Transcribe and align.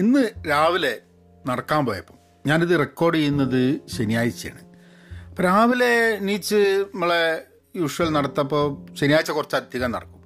ഇന്ന് 0.00 0.48
രാവിലെ 0.50 0.92
നടക്കാൻ 1.46 1.86
പോയപ്പോൾ 1.86 2.16
ഞാനിത് 2.48 2.78
റെക്കോർഡ് 2.78 3.16
ചെയ്യുന്നത് 3.16 3.62
ശനിയാഴ്ചയാണ്. 3.96 4.62
അപ്പം 5.28 5.44
രാവിലെ 5.44 6.18
നീച്ച് 6.20 6.60
നമ്മളെ 6.94 7.42
യൂഷ്വൽ 7.76 8.08
നടത്തപ്പോൾ 8.08 8.94
ശനിയാഴ്ച 8.94 9.30
കുറച്ച് 9.30 9.56
അധികം 9.56 9.90
നടക്കും. 9.90 10.20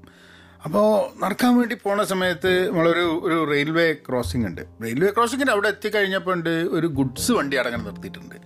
അപ്പോൾ 0.64 0.86
നടക്കാൻ 1.22 1.58
വേണ്ടി 1.58 1.76
പോണ 1.84 2.02
സമയത്ത് 2.02 2.68
നമ്മളൊരു 2.68 3.06
ഒരു 3.24 3.50
റെയിൽവേ 3.50 3.92
ക്രോസിംഗ് 3.92 4.46
ഉണ്ട്. 4.46 4.62
റെയിൽവേ 4.82 5.10
ക്രോസിങ്ങിന്റെ 5.10 5.52
അവിടെ 5.52 5.68
എത്തിക്കഴിഞ്ഞപ്പോൾ 5.68 6.32
ഉണ്ട് 6.32 6.54
ഒരു 6.76 6.86
ഗുഡ്സ് 6.86 7.32
വണ്ടി 7.32 7.56
അടങ്ങനെ 7.56 7.84
നിർത്തിയിട്ടുണ്ട്. 7.84 8.36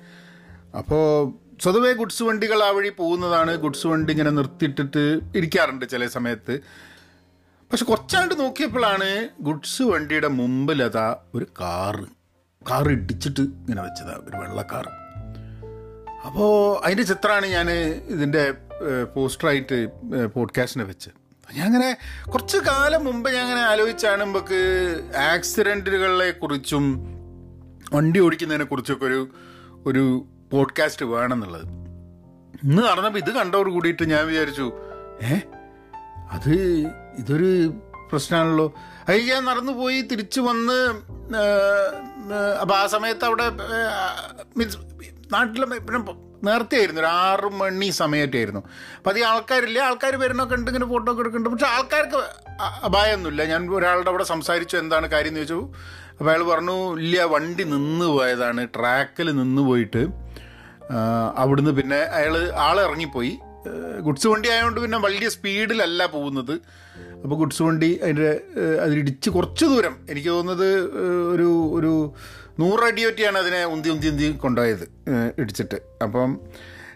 അപ്പോൾ 0.79 1.05
സ്വതവേ 1.63 1.93
ഗുഡ്സ് 1.93 2.23
വണ്ടികൾ 2.23 2.63
ആ 2.63 2.71
വഴി 2.71 2.89
പോകുന്നതാണ്. 2.89 3.57
ഗുഡ്സ് 3.57 3.87
വണ്ടി 3.87 4.13
ഇങ്ങനെ 4.13 4.31
നിർത്തിയിട്ടിട്ട് 4.31 5.21
ഇരിക്കാറുണ്ട് 5.37 5.85
ചില 5.89 6.07
സമയത്ത്. 6.07 6.57
പക്ഷെ 7.71 7.85
കുറച്ചായിട്ട് 7.85 8.41
നോക്കിയപ്പോഴാണ് 8.41 9.09
ഗുഡ്സ് 9.41 9.82
വണ്ടിയുടെ 9.82 10.29
മുമ്പിലതാ 10.29 11.07
ഒരു 11.35 11.46
കാറ്. 11.61 12.04
കാർ 12.63 12.89
ഇടിച്ചിട്ട് 12.89 13.41
ഇങ്ങനെ 13.41 13.82
വെച്ചതാ 13.82 14.14
ഒരു 14.25 14.36
വെള്ള 14.36 14.63
കാർ 14.72 14.86
അപ്പോൾ 16.27 16.50
അതിന്റെ 16.85 17.03
ചിത്രമാണ് 17.03 17.46
ഞാൻ 17.46 17.68
ഇതിന്റെ 18.08 18.43
പോസ്റ്ററായിട്ട് 19.14 19.77
പോഡ്കാസ്റ്റിനെ 20.27 20.85
വെച്ച് 20.85 21.11
ഞാൻ 21.49 21.67
അങ്ങനെ 21.67 21.91
കുറച്ച് 22.29 22.57
കാലം 22.68 23.04
മുമ്പ് 23.04 23.31
ഞാൻ 23.31 23.43
അങ്ങനെ 23.43 23.61
ആലോചിച്ചാണ് 23.63 24.22
നമുക്ക് 24.22 24.58
ആക്സിഡന്റുകളെ 25.27 26.30
കുറിച്ചും 26.30 26.85
വണ്ടി 27.93 28.19
ഓടിക്കുന്നതിനെ 28.19 28.64
കുറിച്ചൊക്കെ 28.64 29.05
ഒരു 29.05 29.21
ഒരു 29.86 30.03
പോഡ്കാസ്റ്റ് 30.53 31.07
വേണമെന്നുള്ളത്. 31.07 31.66
ഇന്ന് 32.62 32.83
നടന്നപ്പോൾ 32.83 33.19
ഇത് 33.19 33.30
കണ്ടോട് 33.30 33.70
കൂടിയിട്ട് 33.70 34.03
ഞാൻ 34.11 34.27
വിചാരിച്ചു 34.27 34.66
ഏ? 35.22 35.36
അത് 36.30 36.53
ഇതൊരു 37.22 37.50
പ്രശ്നമാണല്ലോ. 38.11 38.67
അത് 39.08 39.19
ഞാൻ 39.31 39.42
നടന്നു 39.48 39.72
പോയി 39.81 39.98
തിരിച്ചു 40.11 40.41
വന്ന് 40.48 40.78
അപ്പം 42.61 42.75
ആ 42.78 42.84
സമയത്ത് 42.94 43.25
അവിടെ 43.28 43.47
മീൻസ് 44.58 44.78
നാട്ടിലെ 45.34 45.66
പിന്നെ 45.86 46.00
നേരത്തെ 46.46 46.77
ആയിരുന്നു 46.78 47.00
ഒരു 47.02 47.11
ആറ് 47.22 47.48
മണി 47.61 47.89
സമയത്തായിരുന്നു 48.00 48.61
അപ്പം 48.96 49.11
അധികം 49.12 49.28
ആൾക്കാരില്ല? 49.28 49.78
ആൾക്കാർ 49.89 50.14
വരുന്നൊക്കെ 50.24 50.55
ഉണ്ട് 50.58 50.69
ഇങ്ങനെ 50.70 50.86
ഫോട്ടോ 50.92 51.08
ഒക്കെ 51.12 51.22
എടുക്കുന്നുണ്ട്. 51.22 51.55
പക്ഷെ 51.55 51.69
ആൾക്കാർക്ക് 51.77 52.19
അപായമൊന്നുമില്ല. 52.89 53.42
ഞാൻ 53.52 53.62
ഒരാളുടെ 53.78 54.11
അവിടെ 54.12 54.27
സംസാരിച്ചു 54.33 54.77
എന്താണ് 54.83 55.06
കാര്യം 55.14 55.33
എന്ന് 55.33 55.41
ചോദിച്ചു. 55.41 55.61
അപ്പോൾ 56.19 56.30
അയാൾ 56.30 56.42
പറഞ്ഞു 56.50 56.77
ഇല്ല 57.00 57.24
വണ്ടി 57.34 57.64
നിന്ന് 57.74 58.06
പോയതാണ്. 58.16 58.62
ട്രാക്കിൽ 58.77 59.28
നിന്ന് 59.41 59.62
പോയിട്ട് 59.69 60.02
അവിടുന്ന് 61.42 61.72
പിന്നെ 61.78 62.00
അയാൾ 62.19 62.34
ആൾ 62.66 62.77
ഇറങ്ങിപ്പോയി. 62.86 63.33
ഗുഡ്സ് 64.06 64.28
വണ്ടി 64.33 64.48
ആയതുകൊണ്ട് 64.48 64.80
പിന്നെ 64.84 64.98
വലിയ 65.06 65.28
സ്പീഡിലല്ല 65.36 66.00
പോകുന്നത്. 66.06 66.55
അപ്പോൾ 67.24 67.36
ഗുഡ്സ് 67.36 67.62
വണ്ടി 67.62 67.91
അതിന്റെ 68.02 68.30
അതിലിടിച്ച് 68.84 69.30
കുറച്ച് 69.30 69.64
ദൂരം. 69.64 69.94
എനിക്ക് 70.11 70.28
തോന്നുന്നത് 70.28 70.69
ഒരു 71.34 71.48
ഒരു 71.77 71.92
നൂറടിയൊറ്റിയാണ് 72.61 73.38
അതിനെ 73.38 73.61
ഉന്തി 73.64 73.88
ഉന്തി 73.88 74.06
ഉന്തി 74.06 74.28
കൊണ്ടുപോയത് 74.44 74.84
ഇടിച്ചിട്ട്. 75.39 75.78
അപ്പം 76.05 76.30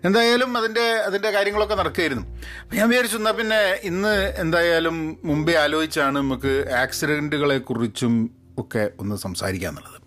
എന്തായാലും 0.05 0.51
അതിന്റെ 0.59 0.85
അതിന്റെ 1.09 1.31
കാര്യങ്ങളൊക്കെ 1.31 1.75
നടക്കുമായിരുന്നു 1.75 2.25
അപ്പം 2.63 2.77
ഞാൻ 2.77 2.89
വിചാരിച്ചു 2.89 3.17
എന്നാൽ 3.17 3.35
പിന്നെ 3.41 3.61
ഇന്ന് 3.91 4.15
എന്തായാലും 4.43 4.97
മുമ്പേ 5.25 5.55
ആലോചിച്ചാണ് 5.65 6.17
നമുക്ക് 6.19 6.55
ആക്സിഡന്റുകളെ 6.85 7.59
കുറിച്ചും 7.59 8.15
ഒക്കെ 8.59 8.85
ഒന്ന് 9.01 9.17
സംസാരിക്കാന്നുള്ളത്. 9.17 9.99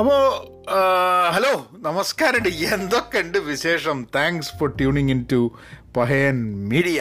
അപ്പോൾ 0.00 0.20
ഹലോ 1.34 1.52
നമസ്കാരമുണ്ട് 1.86 2.48
എന്തൊക്കെയുണ്ട് 2.76 3.38
വിശേഷം? 3.52 3.96
Thanks 4.16 4.52
for 4.58 4.68
tuning 4.78 5.10
in 5.10 5.20
to 5.32 5.40
Pahayan 5.96 6.38
media 6.72 7.00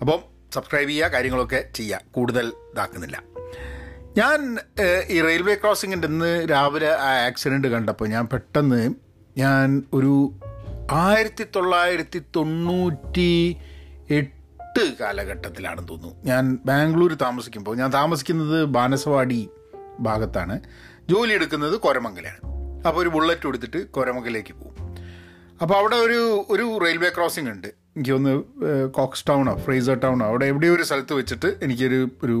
അപ്പം 0.00 0.20
സബ്സ്ക്രൈബ് 0.54 0.88
ചെയ്യുക 0.88 1.06
കാര്യങ്ങളൊക്കെ 1.06 1.64
ചെയ്യുക. 1.74 2.00
കൂടുതൽ 2.10 2.52
ഇതാക്കുന്നില്ല. 2.72 3.22
ഞാൻ 4.16 4.58
ഈ 5.08 5.20
റെയിൽവേ 5.20 5.54
ക്രോസിങ്ങിന്റെ 5.54 6.08
ഇന്ന് 6.08 6.46
രാവിലെ 6.50 6.90
ആ 6.94 7.26
ആക്സിഡന്റ് 7.26 7.68
കണ്ടപ്പോൾ 7.68 8.08
ഞാൻ 8.08 8.26
പെട്ടെന്ന് 8.26 8.94
ഞാൻ 9.36 9.82
ഒരു 9.94 10.14
ആയിരത്തി 10.90 11.44
തൊള്ളായിരത്തി 11.56 12.22
തൊണ്ണൂറ്റി 12.36 13.56
എട്ട് 14.10 14.84
കാലഘട്ടത്തിലാണെന്ന് 15.00 15.88
തോന്നുന്നു. 15.88 16.14
ഞാൻ 16.24 16.58
ബാംഗ്ലൂർ 16.64 17.14
താമസിക്കുമ്പോൾ 17.14 17.76
ഞാൻ 17.76 17.92
താമസിക്കുന്നത് 17.92 18.64
ബാനസവാടി 18.64 19.48
ഭാഗത്താണ്. 20.00 20.60
ജോലി 21.10 21.32
എടുക്കുന്നത് 21.32 21.76
കോരമംഗലാണ് 21.80 22.40
അപ്പോൾ 22.86 23.00
ഒരു 23.00 23.08
ബുള്ളറ്റ് 23.08 23.46
എടുത്തിട്ട് 23.46 23.90
കോരമംഗലേക്ക് 23.90 24.54
പോകും. 24.54 24.74
അപ്പോൾ 25.62 25.74
അവിടെ 25.74 25.96
ഒരു 25.96 26.46
ഒരു 26.50 26.78
റെയിൽവേ 26.84 27.08
ക്രോസിംഗ് 27.08 27.50
ഉണ്ട്. 27.50 27.77
എനിക്ക് 27.98 28.14
ഒന്ന് 28.18 28.32
കോക്സ് 28.98 29.24
ടൗണോ 29.28 29.54
ഫ്രേസർ 29.66 29.96
ടൗണോ 30.04 30.24
അവിടെ 30.30 30.46
എവിടെയോ 30.52 30.72
ഒരു 30.76 30.84
സ്ഥലത്ത് 30.88 31.14
വെച്ചിട്ട് 31.20 31.48
എനിക്കൊരു 31.66 32.00
ഒരു 32.24 32.38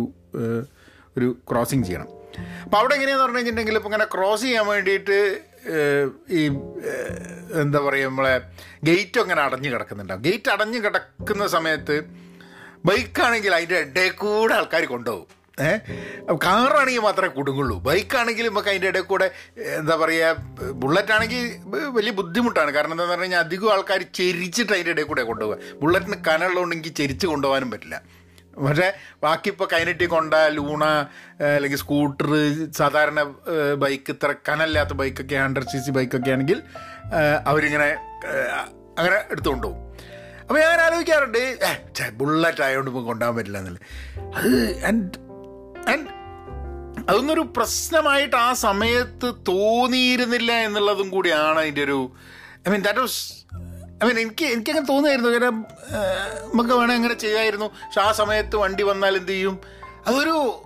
ഒരു 1.16 1.28
ക്രോസിങ് 1.50 1.84
ചെയ്യണം. 1.88 2.08
അപ്പോൾ 2.64 2.78
അവിടെ 2.80 2.94
എങ്ങനെയാന്ന് 2.96 3.24
പറഞ്ഞു 3.24 3.38
കഴിഞ്ഞിട്ടുണ്ടെങ്കിൽ 3.38 3.78
ഇപ്പോൾ 3.78 3.90
ഇങ്ങനെ 3.90 4.06
ക്രോസ് 4.14 4.44
ചെയ്യാൻ 4.46 4.66
വേണ്ടിയിട്ട് 4.72 5.16
ഈ 6.38 6.42
എന്താ 7.62 7.78
പറയുക 7.86 8.08
നമ്മളെ 8.10 8.34
ഗേറ്റ് 8.88 9.18
അങ്ങനെ 9.22 9.40
അടഞ്ഞു 9.46 9.70
കിടക്കുന്നുണ്ടാവും 9.74 10.22
ഗേറ്റ് 10.26 10.50
അടഞ്ഞു 10.54 10.78
കിടക്കുന്ന 10.84 11.46
സമയത്ത് 11.56 11.96
ബൈക്കാണെങ്കിൽ 12.88 13.52
അതിന്റെ 13.58 13.78
ഇടയിൽ 13.86 14.14
കൂടെ 14.24 14.54
ആൾക്കാർ 14.58 14.84
കൊണ്ടുപോകും. 14.94 15.26
ഏഹ് 15.66 15.78
കാറാണെങ്കിൽ 16.46 17.02
മാത്രമേ 17.06 17.30
കുടുങ്ങുള്ളൂ. 17.38 17.76
ബൈക്കാണെങ്കിൽ 17.88 18.46
നമുക്ക് 18.48 18.70
അതിന്റെ 18.72 18.88
ഇടയിൽ 18.92 19.06
കൂടെ 19.12 19.26
എന്താ 19.78 19.96
പറയുക 20.02 20.70
ബുള്ളറ്റ് 20.82 21.12
ആണെങ്കിൽ 21.16 21.42
വലിയ 21.96 22.12
ബുദ്ധിമുട്ടാണ്. 22.20 22.70
കാരണം 22.76 22.94
എന്താണെന്ന് 22.94 23.14
പറഞ്ഞു 23.14 23.26
കഴിഞ്ഞാൽ 23.26 23.44
അധികം 23.46 23.72
ആൾക്കാർ 23.74 24.02
ചെരിച്ചിട്ട് 24.20 24.72
അതിന്റെ 24.76 24.94
ഇടയിൽ 24.96 25.08
കൂടെ 25.10 25.24
കൊണ്ടുപോകുക 25.30 25.74
ബുള്ളറ്റിന് 25.82 26.18
കനമുള്ളതുകൊണ്ടെങ്കിൽ 26.28 26.94
ചെരിച്ച് 27.00 27.26
കൊണ്ടുപോകാനും 27.32 27.70
പറ്റില്ല. 27.74 27.98
പക്ഷേ 28.64 28.86
ബാക്കി 29.24 29.48
ഇപ്പോൾ 29.52 29.66
കൈനറ്റി 29.72 30.06
കൊണ്ട 30.12 30.34
ലൂണ 30.54 30.84
അല്ലെങ്കിൽ 31.56 31.78
സ്കൂട്ടർ 31.82 32.30
സാധാരണ 32.78 33.22
ബൈക്ക് 33.82 34.10
ഇത്ര 34.14 34.30
കനല്ലാത്ത 34.48 34.92
ബൈക്കൊക്കെ 35.00 35.36
ഹൺഡ്രഡ് 35.42 35.70
സി 35.72 35.78
സി 35.84 35.90
ബൈക്കൊക്കെ 35.98 36.30
ആണെങ്കിൽ 36.36 36.58
അവരിങ്ങനെ 37.50 37.88
അങ്ങനെ 38.98 39.18
എടുത്തുകൊണ്ട് 39.32 39.66
പോകും 39.66 39.84
അപ്പോൾ 40.42 40.60
ഞാൻ 40.64 40.80
ആലോചിക്കാറുണ്ട് 40.86 41.40
ബുള്ളറ്റ് 42.20 42.62
ആയതുകൊണ്ട് 42.66 42.90
ഇപ്പം 42.90 43.04
കൊണ്ടുപോകാൻ 43.04 43.36
പറ്റില്ല 43.38 43.58
എന്നുള്ളത്. 43.58 43.82
അത് 44.38 44.50
ആൻഡ് 44.86 45.27
ആൻഡ് 45.92 46.18
അതൊന്നൊരു 47.10 47.40
പ്രശ്നമായിട്ട് 47.40 48.36
ആ 48.36 48.52
സമയത്ത് 48.52 49.34
തോന്നിയിരുന്നില്ല 49.48 50.52
എന്നുള്ളതും 50.52 51.10
കൂടിയാണ് 51.10 51.58
അതിന്റെ 51.58 51.84
ഒരു 51.84 52.12
I 52.68 52.72
mean 52.72 52.82
that 52.82 53.00
was 53.00 53.20
I 54.04 54.06
mean 54.06 54.18
എനിക്ക് 54.18 54.44
എനിക്കങ്ങനെ 54.44 54.86
തോന്നുമായിരുന്നു. 54.86 55.30
കാരണം 55.30 55.66
നമുക്ക് 56.44 56.70
വേണേൽ 56.70 56.94
അങ്ങനെ 56.94 57.14
ചെയ്യായിരുന്നു. 57.14 57.66
പക്ഷെ 57.66 58.00
ആ 58.00 58.12
സമയത്ത് 58.12 58.56
വണ്ടി 58.56 58.82
വന്നാൽ 58.82 59.16
എന്ത് 59.16 59.32
ചെയ്യും? 59.32 59.58
അതൊരു 60.06 60.62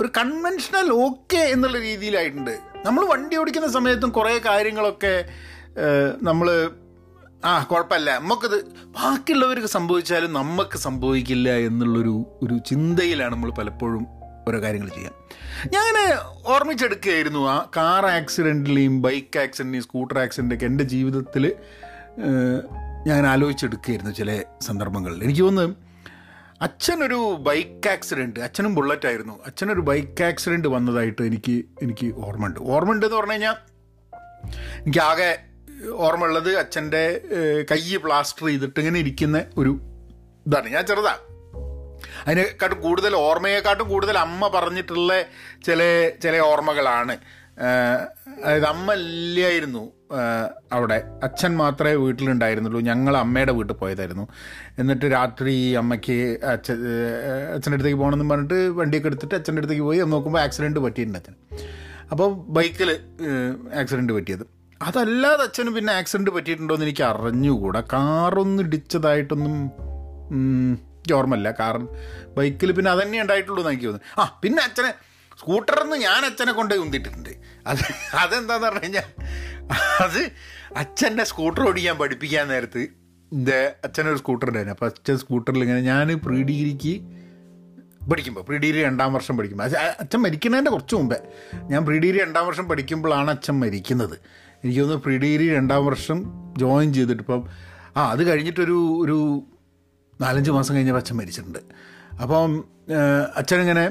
ഒരു 0.00 0.08
കൺവെൻഷണൽ 0.18 0.92
ഓക്കെ 0.92 1.36
എന്നുള്ള 1.36 1.78
രീതിയിലായിട്ടുണ്ട്. 1.78 2.58
നമ്മൾ 2.86 3.04
വണ്ടി 3.04 3.36
ഓടിക്കുന്ന 3.36 3.68
സമയത്തും 3.68 4.10
കുറേ 4.10 4.38
കാര്യങ്ങളൊക്കെ 4.38 5.24
നമ്മൾ 6.22 6.70
ആ 7.44 7.62
കുഴപ്പമില്ല. 7.62 8.18
നമുക്കത് 8.18 8.64
ബാക്കിയുള്ളവർക്ക് 8.86 9.66
സംഭവിച്ചാലും 9.66 10.32
നമുക്ക് 10.32 10.76
സംഭവിക്കില്ല 10.78 11.50
എന്നുള്ളൊരു 11.56 12.14
ഒരു 12.42 12.58
ചിന്തയിലാണ് 12.70 13.32
നമ്മൾ 13.32 13.50
പലപ്പോഴും 13.50 14.23
ഓരോ 14.48 14.62
കാര്യങ്ങൾ 14.62 14.88
ചെയ്യാം. 14.88 15.14
ഞാൻ 15.72 15.94
ഓർമ്മിച്ചെടുക്കുകയായിരുന്നു 16.46 17.42
ആ 17.48 17.70
കാർ 17.76 18.06
ആക്സിഡന്റിലെയും 18.06 19.02
ബൈക്ക് 19.02 19.38
ആക്സിഡന്റിലെയും 19.38 19.84
സ്കൂട്ടർ 19.84 20.18
ആക്സിഡന്റൊക്കെ 20.18 20.66
എന്റെ 20.66 20.84
ജീവിതത്തിൽ 20.84 21.52
ഞാൻ 23.06 23.26
ആലോചിച്ചെടുക്കുകയായിരുന്നു 23.26 24.12
ചില 24.12 24.42
സന്ദർഭങ്ങളിൽ. 24.60 25.24
എനിക്ക് 25.24 25.40
തോന്നുന്നു 25.40 25.76
അച്ഛനൊരു 26.62 27.36
ബൈക്ക് 27.40 27.88
ആക്സിഡന്റ് 27.88 28.40
അച്ഛനും 28.40 28.74
ബുള്ളറ്റായിരുന്നു. 28.74 29.34
അച്ഛനൊരു 29.46 29.80
ബൈക്ക് 29.80 30.22
ആക്സിഡന്റ് 30.24 30.68
വന്നതായിട്ട് 30.68 31.22
എനിക്ക് 31.22 31.56
എനിക്ക് 31.82 32.14
ഓർമ്മയുണ്ട്. 32.16 32.60
ഓർമ്മയുണ്ട് 32.60 33.06
എന്ന് 33.06 33.16
പറഞ്ഞു 33.16 33.32
കഴിഞ്ഞാൽ 33.32 33.56
എനിക്കാകെ 34.82 35.38
ഓർമ്മ 35.92 36.24
ഉള്ളത് 36.24 36.56
അച്ഛന്റെ 36.58 37.04
കൈ 37.70 37.96
പ്ലാസ്റ്റർ 37.96 38.46
ചെയ്തിട്ട് 38.46 38.80
ഇങ്ങനെ 38.80 39.00
ഇരിക്കുന്ന 39.00 39.44
ഒരു 39.56 39.72
ഇതാണ്. 40.46 40.68
ഞാൻ 40.68 40.84
ചെറുതാ. 40.86 41.14
അതിനെക്കാട്ടും 42.26 42.80
കൂടുതൽ 42.80 43.14
ഓർമ്മയെക്കാട്ടും 43.16 43.88
കൂടുതൽ 43.88 44.18
അമ്മ 44.18 44.48
പറഞ്ഞിട്ടുള്ള 44.48 45.22
ചില 45.66 46.10
ചില 46.22 46.38
ഓർമ്മകളാണ്. 46.38 47.16
അതായത് 48.44 48.64
അമ്മ 48.64 48.92
ഇല്ലായിരുന്നു 48.92 49.92
അവിടെ. 50.72 51.02
അച്ഛൻ 51.22 51.56
മാത്രമേ 51.56 51.92
വീട്ടിലുണ്ടായിരുന്നുള്ളൂ. 51.92 52.80
ഞങ്ങൾ 52.80 53.16
അമ്മയുടെ 53.16 53.52
വീട്ടിൽ 53.52 53.74
പോയതായിരുന്നു. 53.74 54.28
എന്നിട്ട് 54.78 55.04
രാത്രി 55.12 55.72
അമ്മയ്ക്ക് 55.72 56.44
അച്ഛൻ 56.44 56.74
അച്ഛന്റെ 57.54 57.76
അടുത്തേക്ക് 57.76 57.98
പോകണമെന്ന് 57.98 58.30
പറഞ്ഞിട്ട് 58.30 58.54
വണ്ടിയൊക്കെ 58.54 59.08
എടുത്തിട്ട് 59.08 59.34
അച്ഛന്റെ 59.34 59.60
അടുത്തേക്ക് 59.60 59.82
പോയി. 59.82 59.98
നോക്കുമ്പോൾ 59.98 60.40
ആക്സിഡന്റ് 60.40 60.80
പറ്റിയിട്ടുണ്ട് 60.80 61.18
അച്ഛൻ 61.18 61.34
അപ്പോൾ 62.10 62.34
ബൈക്കിൽ 62.48 62.90
ആക്സിഡന്റ് 63.80 64.12
പറ്റിയത്. 64.12 64.46
അതല്ലാതെ 64.82 65.42
അച്ഛന് 65.42 65.70
പിന്നെ 65.70 65.92
ആക്സിഡന്റ് 65.92 66.30
പറ്റിയിട്ടുണ്ടോ 66.30 66.74
എന്ന് 66.74 66.86
എനിക്ക് 66.86 67.02
അറിഞ്ഞുകൂടാ. 67.02 67.80
കാറൊന്നും 67.92 68.64
ഇടിച്ചതായിട്ടൊന്നും 68.64 69.56
എനിക്ക് 71.04 71.16
ഓർമ്മയില്ല 71.20 71.48
കാരണം 71.60 71.88
ബൈക്കിൽ 72.36 72.70
പിന്നെ 72.76 72.90
അതന്നെ 72.90 73.18
ഉണ്ടായിട്ടുള്ളൂ 73.22 73.60
എന്ന് 73.62 73.72
എനിക്ക് 73.72 73.88
തോന്നുന്നു. 73.88 74.12
ആ 74.20 74.22
പിന്നെ 74.42 74.60
അച്ഛനെ 74.68 74.90
സ്കൂട്ടറിൽ 75.40 75.82
നിന്ന് 75.82 75.96
ഞാൻ 76.06 76.20
അച്ഛനെ 76.28 76.52
കൊണ്ട് 76.58 76.74
ഉന്തിയിട്ടുണ്ട് 76.82 77.32
അത് 77.70 77.82
അതെന്താന്ന് 78.22 78.66
പറഞ്ഞു 78.66 78.84
കഴിഞ്ഞാൽ 78.84 79.08
അത് 80.04 80.20
അച്ഛന്റെ 80.82 81.24
സ്കൂട്ടർ 81.30 81.62
ഓടിക്കാൻ 81.70 81.96
പഠിപ്പിക്കാൻ 82.02 82.46
നേരത്ത് 82.52 82.82
എന്റെ 83.32 83.58
അച്ഛനൊരു 83.86 84.20
സ്കൂട്ടർ 84.22 84.46
ഉണ്ടായിരുന്നു. 84.50 84.76
അപ്പോൾ 84.76 84.88
അച്ഛൻ 84.92 85.16
സ്കൂട്ടറിൽ 85.22 85.62
ഇങ്ങനെ 85.66 85.82
ഞാൻ 85.90 86.08
പ്രീ 86.26 86.38
ഡിഗ്രിക്ക് 86.50 86.94
പഠിക്കുമ്പോൾ 88.10 88.42
പ്രീ 88.48 88.56
ഡിഗ്രി 88.64 88.80
രണ്ടാം 88.88 89.12
വർഷം 89.16 89.34
പഠിക്കുമ്പോൾ 89.38 89.76
അച്ഛൻ 90.04 90.20
മരിക്കുന്നതിന്റെ 90.24 90.72
കുറച്ച് 90.76 90.94
മുമ്പേ 91.00 91.18
ഞാൻ 91.72 91.80
പ്രീ 91.86 91.98
ഡിഗ്രി 92.04 92.18
രണ്ടാം 92.26 92.46
വർഷം 92.50 92.66
പഠിക്കുമ്പോഴാണ് 92.72 93.30
അച്ഛൻ 93.36 93.56
മരിക്കുന്നത്. 93.64 94.16
എനിക്ക് 94.62 94.80
തോന്നുന്നു 94.80 95.04
പ്രീ 95.06 95.16
ഡിഗ്രി 95.24 95.46
രണ്ടാം 95.58 95.82
വർഷം 95.90 96.18
ജോയിൻ 96.62 96.88
ചെയ്തിട്ട് 96.98 97.22
ഇപ്പം 97.26 97.42
ആ 97.96 98.02
അത് 98.12 98.22
കഴിഞ്ഞിട്ടൊരു 98.28 98.78
ഒരു 99.02 99.16
നാലഞ്ച് 100.22 100.50
മാസം 100.56 100.72
കഴിഞ്ഞപ്പോൾ 100.76 101.02
അച്ഛൻ 101.02 101.16
മരിച്ചിട്ടുണ്ട്. 101.20 101.60
അപ്പം 102.22 102.52
അച്ഛനിങ്ങനെ 103.40 103.84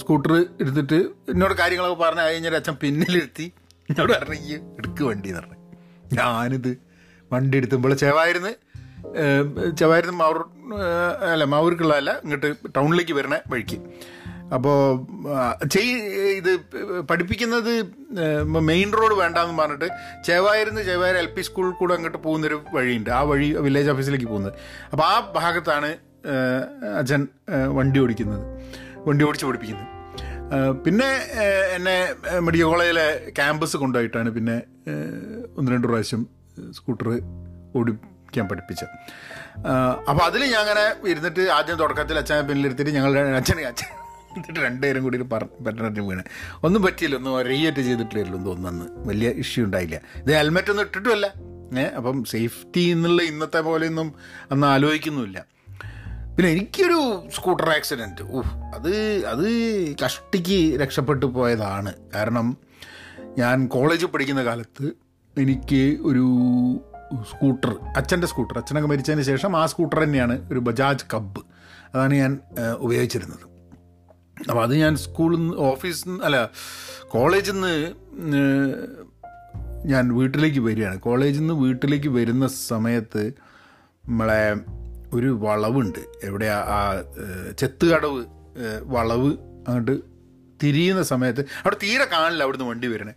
സ്കൂട്ടർ 0.00 0.32
എടുത്തിട്ട് 0.62 0.98
എന്നോട് 1.32 1.54
കാര്യങ്ങളൊക്കെ 1.60 1.98
പറഞ്ഞു 2.02 2.24
കഴിഞ്ഞാൽ 2.26 2.54
അച്ഛൻ 2.60 2.76
പിന്നിലിരുത്തി 2.82 3.46
എന്നോട് 3.90 4.12
പറഞ്ഞു 4.12 4.36
ഈ 4.48 4.54
എടുക്ക് 4.78 5.02
വണ്ടി 5.08 5.28
എന്ന് 5.28 5.40
പറഞ്ഞു. 5.40 5.58
ഞാനിത് 6.18 6.72
വണ്ടി 7.32 7.56
എടുത്തുമ്പോൾ 7.60 7.94
ചെവായിരുന്നു 8.04 8.52
ചെവായിരുന്നു 9.80 10.16
മാവൂർ 10.20 10.38
അല്ല 11.32 11.44
മാവൂർക്കുള്ളതല്ല 11.54 12.12
ഇങ്ങോട്ട് 12.24 12.48
ടൗണിലേക്ക് 12.76 13.14
വരണ 13.18 13.34
വഴിക്ക്. 13.52 13.78
അപ്പോൾ 14.54 14.76
ചെയ് 15.74 15.92
ഇത് 16.40 16.50
പഠിപ്പിക്കുന്നത് 17.10 17.72
മെയിൻ 18.70 18.88
റോഡ് 18.98 19.14
വേണ്ടാന്ന് 19.20 19.54
പറഞ്ഞിട്ട് 19.60 19.88
ചേവായിരുന്നു 20.26 20.80
ചേവായൂർ 20.88 21.16
എൽ 21.22 21.28
പി 21.36 21.42
സ്കൂളിൽ 21.48 21.72
കൂടെ 21.80 21.94
അങ്ങോട്ട് 21.94 22.18
പോകുന്നൊരു 22.26 22.58
വഴിയുണ്ട്. 22.76 23.10
ആ 23.10 23.20
വഴി 23.30 23.48
വില്ലേജ് 23.66 23.90
ഓഫീസിലേക്ക് 23.94 24.28
പോകുന്നത്. 24.32 24.54
അപ്പോൾ 24.92 25.04
ആ 25.12 25.14
ഭാഗത്താണ് 25.36 25.90
അച്ഛൻ 27.00 27.22
വണ്ടി 27.78 27.98
ഓടിക്കുന്നത്. 28.04 28.44
വണ്ടി 29.08 29.24
ഓടിച്ച് 29.28 29.46
പഠിപ്പിക്കുന്നത് 29.46 29.92
പിന്നെ 30.84 31.10
എന്നെ 31.76 31.96
മെഡിക്കൽ 32.46 32.66
കോളേജിലെ 32.72 33.06
ക്യാമ്പസ് 33.38 33.76
കൊണ്ടുപോയിട്ടാണ് 33.82 34.30
പിന്നെ 34.36 34.56
ഒന്ന് 35.58 35.68
രണ്ട് 35.72 35.86
പ്രാവശ്യം 35.88 36.22
സ്കൂട്ടർ 36.76 37.08
ഓടിക്കാൻ 37.78 38.46
പഠിപ്പിച്ചത്. 38.50 38.92
അപ്പോൾ 40.10 40.24
അതിൽ 40.28 40.42
ഞാൻ 40.54 40.60
അങ്ങനെ 40.64 40.84
ഇരുന്നിട്ട് 41.12 41.44
ആദ്യം 41.58 41.78
തുടക്കത്തിൽ 41.84 42.18
അച്ഛനെ 42.22 42.42
പിന്നിലിരുത്തിയിട്ട് 42.48 42.96
ഞങ്ങൾ 42.98 43.12
അച്ഛനെ 43.42 43.64
അച്ഛൻ 43.72 43.90
എന്നിട്ട് 44.36 44.60
രണ്ടുപേരും 44.60 45.02
കൂടി 45.02 45.18
പറ്റണത്തിന് 45.18 46.08
വീണ്. 46.08 46.22
ഒന്നും 46.64 46.82
പറ്റിയില്ല 46.82 47.16
ഒന്നും 47.16 47.36
ഒരേറ്റ് 47.36 47.78
ചെയ്തിട്ടില്ലല്ലോ 47.78 48.38
തോന്നുന്നു 48.44 49.06
വലിയ 49.06 49.28
ഇഷ്യൂ 49.30 49.64
ഉണ്ടായില്ല. 49.64 50.00
ഇത് 50.16 50.36
ഹെൽമെറ്റ് 50.36 50.70
ഒന്നും 50.70 50.84
ഇട്ടിട്ടുമല്ല. 50.84 51.32
ഏഹ് 51.78 51.94
അപ്പം 51.94 52.24
സേഫ്റ്റി 52.24 52.80
എന്നുള്ള 52.80 53.22
ഇന്നത്തെ 53.22 53.60
പോലെയൊന്നും 53.60 54.14
അന്ന് 54.50 54.66
ആലോചിക്കുന്നുമില്ല. 54.66 55.46
പിന്നെ 56.36 56.52
എനിക്കൊരു 56.52 57.22
സ്കൂട്ടർ 57.34 57.70
ആക്സിഡന്റ് 57.70 58.22
ഊഹ് 58.22 58.56
അത് 58.74 58.96
അത് 59.26 59.48
കഷ്ടിക്ക് 60.04 60.80
രക്ഷപ്പെട്ടു 60.80 61.26
പോയതാണ്. 61.26 61.94
കാരണം 62.14 62.56
ഞാൻ 63.38 63.66
കോളേജിൽ 63.66 64.06
പഠിക്കുന്ന 64.06 64.44
കാലത്ത് 64.44 64.92
എനിക്ക് 65.38 65.98
ഒരു 66.02 66.24
സ്കൂട്ടർ 67.22 67.76
അച്ഛന്റെ 67.96 68.26
സ്കൂട്ടർ 68.26 68.58
അച്ഛനൊക്കെ 68.58 68.88
മരിച്ചതിന് 68.88 69.22
ശേഷം 69.22 69.56
ആ 69.56 69.66
സ്കൂട്ടർ 69.66 70.02
തന്നെയാണ് 70.02 70.50
ഒരു 70.50 70.58
ബജാജ് 70.58 71.04
കബ്ബ് 71.14 71.40
അതാണ് 71.94 72.14
ഞാൻ 72.14 72.40
ഉപയോഗിച്ചിരുന്നത്. 72.78 73.55
അപ്പോൾ 74.40 74.62
അത് 74.62 74.74
ഞാൻ 74.76 74.96
സ്കൂളിൽ 74.96 75.36
നിന്ന് 75.36 75.54
ഓഫീസിൽ 75.56 76.08
നിന്ന് 76.08 76.24
അല്ല 76.24 76.50
കോളേജിൽ 77.08 77.52
നിന്ന് 77.52 77.74
ഞാൻ 79.84 80.14
വീട്ടിലേക്ക് 80.14 80.60
വരികയാണ്. 80.60 81.00
കോളേജിൽ 81.00 81.40
നിന്ന് 81.40 81.54
വീട്ടിലേക്ക് 81.54 82.08
വരുന്ന 82.08 82.46
സമയത്ത് 82.46 83.32
നമ്മളെ 84.08 84.54
ഒരു 85.14 85.38
വളവുണ്ട്. 85.42 85.98
എവിടെ 86.24 86.46
ആ 86.46 86.94
ചെത്ത് 86.96 87.56
ചെത്തുകടവ് 87.58 88.24
വളവ് 88.82 89.30
അങ്ങോട്ട് 89.68 90.00
തിരിയുന്ന 90.62 91.02
സമയത്ത് 91.02 91.40
അവിടെ 91.40 91.76
തീരെ 91.82 92.04
കാണില്ല 92.04 92.42
അവിടുന്ന് 92.42 92.66
വണ്ടി 92.66 92.88
വരണേ. 92.88 93.14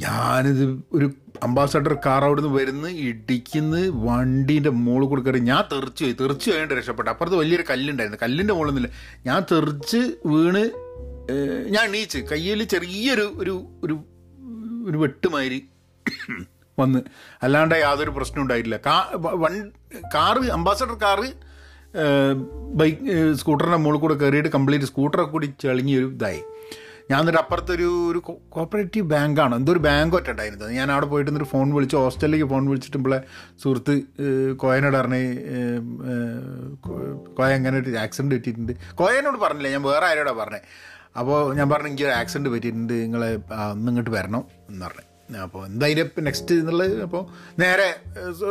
ഞാനിത് 0.00 0.64
ഒരു 0.92 1.06
അംബാസഡർ 1.42 1.94
കാർ 2.06 2.24
അവിടെ 2.24 2.40
നിന്ന് 2.40 2.58
വരുന്ന് 2.58 2.88
ഇടിക്കുന്ന 2.88 3.76
വണ്ടീന്റെ 4.04 4.70
മുകളിൽ 4.70 5.06
കൂടെ 5.08 5.22
കയറി 5.22 5.38
ഞാൻ 5.38 5.64
തെറിച്ച് 5.72 6.04
പോയി. 6.04 6.12
തെറിച്ച് 6.12 6.50
കഴിഞ്ഞിട്ട് 6.50 6.74
രക്ഷപ്പെട്ടു. 6.74 7.10
അപ്പുറത്ത് 7.10 7.36
വലിയൊരു 7.36 7.64
കല്ലുണ്ടായിരുന്നു. 7.70 8.18
കല്ലിന്റെ 8.22 8.54
മുകളിൽ 8.54 8.88
ഞാൻ 9.26 9.42
തെറിച്ച് 9.52 10.00
വീണ് 10.26 10.62
ഞാൻ 11.70 11.84
എണീച്ച് 11.88 12.18
കയ്യിൽ 12.18 12.62
ചെറിയൊരു 12.64 13.26
ഒരു 13.36 13.54
ഒരു 13.84 13.96
ഒരു 14.90 14.98
വെട്ടുമാതിരി 14.98 15.58
വന്ന്. 16.78 17.00
അല്ലാണ്ട് 17.42 17.74
യാതൊരു 17.74 18.10
പ്രശ്നം 18.10 18.42
ഉണ്ടായിട്ടില്ല. 18.42 18.76
കാ 18.86 18.96
one 19.14 19.54
car 20.14 20.50
Ambassador 20.50 20.94
car 20.94 21.28
bike 22.74 23.34
സ്കൂട്ടറിന്റെ 23.34 23.76
മുകളിൽ 23.76 24.00
കൂടെ 24.00 24.14
കയറിയിട്ട് 24.14 24.48
കംപ്ലീറ്റ് 24.48 24.84
സ്കൂട്ടറൊക്കെ 24.84 25.32
കൂടി 25.32 25.52
ചെളിഞ്ഞൊരു 25.60 26.06
ഇതായി. 26.06 26.40
ഞാൻ 27.10 27.20
എന്നിട്ട് 27.20 27.40
അപ്പുറത്തൊരു 27.42 27.86
ഒരു 28.10 28.20
കോപ്പറേറ്റീവ് 28.56 29.06
ബാങ്കാണ്. 29.12 29.54
എന്തോ 29.60 29.72
ഒരു 29.74 29.82
ബാങ്ക് 29.86 30.14
ഒറ്റ 30.18 30.28
ഉണ്ടായിരുന്നത് 30.34 30.72
ഞാൻ 30.78 30.88
അവിടെ 30.94 31.06
പോയിട്ട് 31.12 31.30
ഒരു 31.40 31.46
ഫോൺ 31.52 31.68
വിളിച്ച് 31.76 31.96
ഹോസ്റ്റലിലേക്ക് 32.02 32.48
ഫോൺ 32.52 32.64
വിളിച്ചിട്ട് 32.70 32.96
നമ്മളെ 32.98 33.20
സുഹൃത്ത് 33.62 33.94
കോയനോട് 34.62 34.96
പറഞ്ഞ് 34.98 35.22
കോയ 37.38 37.50
അങ്ങനെ 37.58 37.76
ഒരു 37.82 37.92
ആക്സിഡന്റ് 38.04 38.34
പറ്റിയിട്ടുണ്ട്. 38.36 38.74
കോയനോട് 39.02 39.38
പറഞ്ഞില്ല. 39.46 39.70
ഞാൻ 39.76 39.84
വേറെ 39.90 40.06
ആരോടാണ് 40.10 40.40
പറഞ്ഞത് 40.42 40.68
അപ്പോൾ 41.20 41.38
ഞാൻ 41.58 41.66
പറഞ്ഞു 41.74 41.90
എനിക്ക് 41.92 42.06
ഒരു 42.08 42.16
ആക്സിഡന്റ് 42.22 42.50
പറ്റിയിട്ടുണ്ട് 42.54 42.96
നിങ്ങൾ 43.04 43.22
ഇങ്ങോട്ട് 43.90 44.12
വരണം 44.18 44.44
എന്ന് 44.70 44.82
പറഞ്ഞു. 44.86 45.07
അപ്പോൾ 45.36 45.66
എന്തായാലും 45.66 46.24
നെക്സ്റ്റ് 46.24 46.54
എന്നുള്ളത് 46.54 47.02
അപ്പോൾ 47.02 47.22
നേരെ 47.58 48.00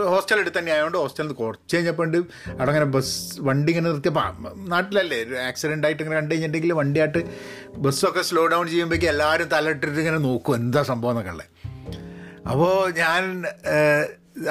ഹോസ്റ്റൽ 0.05 0.39
എടുത്ത് 0.39 0.59
തന്നെ 0.59 0.71
ആയതുകൊണ്ട് 0.71 0.97
ഹോസ്റ്റലിൽ 0.97 1.27
നിന്ന് 1.27 1.37
കുറച്ച് 1.43 1.75
കഴിഞ്ഞപ്പോൾ 1.75 2.03
ഉണ്ട് 2.03 2.17
അവിടെ 2.51 2.71
അങ്ങനെ 2.71 2.85
ബസ് 2.85 3.41
വണ്ടി 3.41 3.71
ഇങ്ങനെ 3.71 3.89
നിർത്തിയപ്പോൾ 3.89 4.57
നാട്ടിലല്ലേ 4.67 5.23
ഒരു 5.23 5.35
ആക്സിഡന്റ് 5.35 5.87
ആയിട്ട് 5.87 6.03
ഇങ്ങനെ 6.03 6.19
കണ്ടു 6.19 6.33
കഴിഞ്ഞിട്ടുണ്ടെങ്കിൽ 6.33 6.73
വണ്ടിയായിട്ട് 6.73 7.23
ബസ്സൊക്കെ 7.77 8.21
സ്ലോ 8.21 8.47
ഡൗൺ 8.47 8.67
ചെയ്യുമ്പോഴേക്കും 8.67 9.09
എല്ലാവരും 9.09 9.47
തലയിട്ടിട്ട് 9.47 9.99
ഇങ്ങനെ 9.99 10.17
നോക്കും 10.17 10.55
എന്താ 10.55 10.83
സംഭവം 10.83 11.11
എന്നൊക്കെ 11.11 11.31
ഉള്ളത് 11.31 11.49
അപ്പോൾ 12.47 12.91
ഞാൻ 12.91 13.23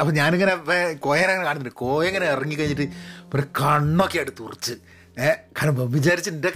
അപ്പോൾ 0.01 0.13
ഞാനിങ്ങനെ 0.13 0.55
കോയനെ 0.99 1.35
കാണുന്നുണ്ട്. 1.35 1.71
കോയ 1.75 2.09
ഇങ്ങനെ 2.09 2.27
ഇറങ്ങി 2.27 2.55
കഴിഞ്ഞിട്ട് 2.55 2.87
ഒരു 3.35 3.43
കണ്ണൊക്കെ 3.43 4.19
എടുത്ത് 4.19 4.39
തുറച്ച് 4.39 4.75
ഏഹ് 5.19 5.37
കാരണം 5.59 5.91
വിചാരിച്ച് 5.91 6.31
എന്റെ 6.31 6.49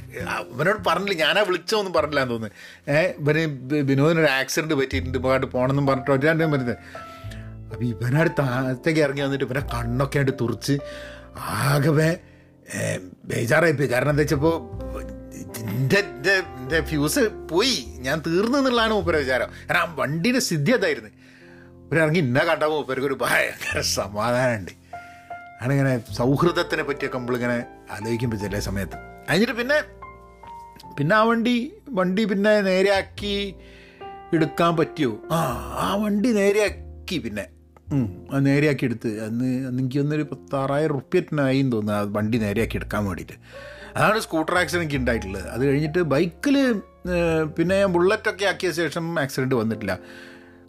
ഇവനോട് 0.52 0.84
പറഞ്ഞില്ല. 0.86 1.24
ഞാനാ 1.24 1.42
വിളിച്ചോന്നും 1.42 1.92
പറഞ്ഞില്ല 1.92 2.20
എന്ന് 2.20 2.34
തോന്നുന്നു. 2.34 2.92
ഏഹ് 2.92 3.14
ഇവന് 3.18 3.82
വിനോദിനൊരു 3.82 4.26
ആക്സിഡന്റ് 4.26 4.74
പറ്റിയിട്ടുണ്ട്. 4.74 5.18
അങ്ങോട്ട് 5.18 5.46
പോകണമെന്നും 5.46 5.86
പറഞ്ഞിട്ട് 5.86 6.10
ഒരാന്റെ 6.10 6.44
വരുന്നത് 6.44 6.76
അപ്പോൾ 7.72 7.84
ഇവനോട് 7.84 8.30
താഴത്തേക്ക് 8.38 9.00
ഇറങ്ങി 9.00 9.22
വന്നിട്ട് 9.22 9.44
ഇവനെ 9.44 9.60
കണ്ണൊക്കെ 9.60 10.18
ആയിട്ട് 10.18 10.32
തുറച്ച് 10.40 10.78
ആകെ 11.38 12.18
ബേജാറായിപ്പോയി. 13.24 13.88
കാരണം 13.88 14.10
എന്താ 14.10 14.20
വെച്ചപ്പോൾ 14.20 14.54
എന്റെ 15.58 15.96
എന്റെ 15.96 16.32
എന്റെ 16.32 16.80
ഫ്യൂസ് 16.80 17.20
പോയി. 17.50 17.84
ഞാൻ 17.98 18.22
തീർന്നു 18.26 18.58
എന്നുള്ളതാണ് 18.58 18.92
മൂപ്പര 18.92 19.16
വിചാരം. 19.16 19.48
കാരണം 19.70 19.80
ആ 19.80 19.94
വണ്ടിയുടെ 19.94 20.38
സ്ഥിതി 20.38 20.72
അതായിരുന്നു. 20.72 21.10
ഇവരിറങ്ങി 21.86 22.18
ഇന്ന 22.18 22.38
കണ്ട 22.38 22.62
മൂപ്പർക്ക് 22.62 23.06
ഒരു 23.06 23.18
ഭയങ്കര 23.20 23.80
സമാധാനമുണ്ട്. 23.80 24.79
ആണിങ്ങനെ 25.62 25.92
സൗഹൃദത്തിനെ 26.18 26.82
പറ്റിയൊക്കെ 26.82 27.18
നമ്മളിങ്ങനെ 27.18 27.58
ആലോചിക്കുമ്പോൾ 27.94 28.36
ചില 28.36 28.58
സമയത്ത്. 28.68 28.98
കഴിഞ്ഞിട്ട് 29.28 29.56
പിന്നെ 29.60 29.78
പിന്നെ 30.98 31.14
ആ 31.16 31.22
വണ്ടി 31.22 31.56
വണ്ടി 31.98 32.24
പിന്നെ 32.24 32.52
നേരെയാക്കി 32.60 33.34
എടുക്കാൻ 34.32 34.72
പറ്റിയോ? 34.76 35.12
ആ 35.32 35.38
ആ 35.86 35.88
വണ്ടി 36.04 36.30
നേരെയാക്കി 36.32 37.18
പിന്നെ. 37.18 37.44
അത് 38.32 38.46
നേരെയാക്കി 38.46 38.84
എടുത്ത്. 38.84 39.10
അന്ന് 39.26 39.48
അന്ന് 39.68 39.80
എനിക്ക് 39.82 39.98
ഒന്നൊരു 39.98 40.22
പത്താറായിരം 40.32 40.94
റുപ്യറ്റിനായി 40.94 41.62
തോന്നുന്നു 41.62 41.92
ആ 41.92 42.00
വണ്ടി 42.16 42.38
നേരെയാക്കി 42.38 42.76
എടുക്കാൻ 42.76 43.02
വേണ്ടിയിട്ട്. 43.06 43.36
അതാണ് 43.96 44.18
സ്കൂട്ടർ 44.20 44.54
ആക്സിഡന്റ് 44.58 44.84
എനിക്ക് 44.84 45.00
ഉണ്ടായിട്ടുള്ളത്. 45.02 45.46
അത് 45.54 45.62
കഴിഞ്ഞിട്ട് 45.68 46.02
ബൈക്കിൽ 46.14 46.56
പിന്നെ 47.56 47.76
ഞാൻ 47.80 47.92
ബുള്ളറ്റൊക്കെ 47.92 48.44
ആക്കിയ 48.44 48.70
ശേഷം 48.80 49.20
ആക്സിഡന്റ് 49.20 49.54
വന്നിട്ടില്ല. 49.54 49.94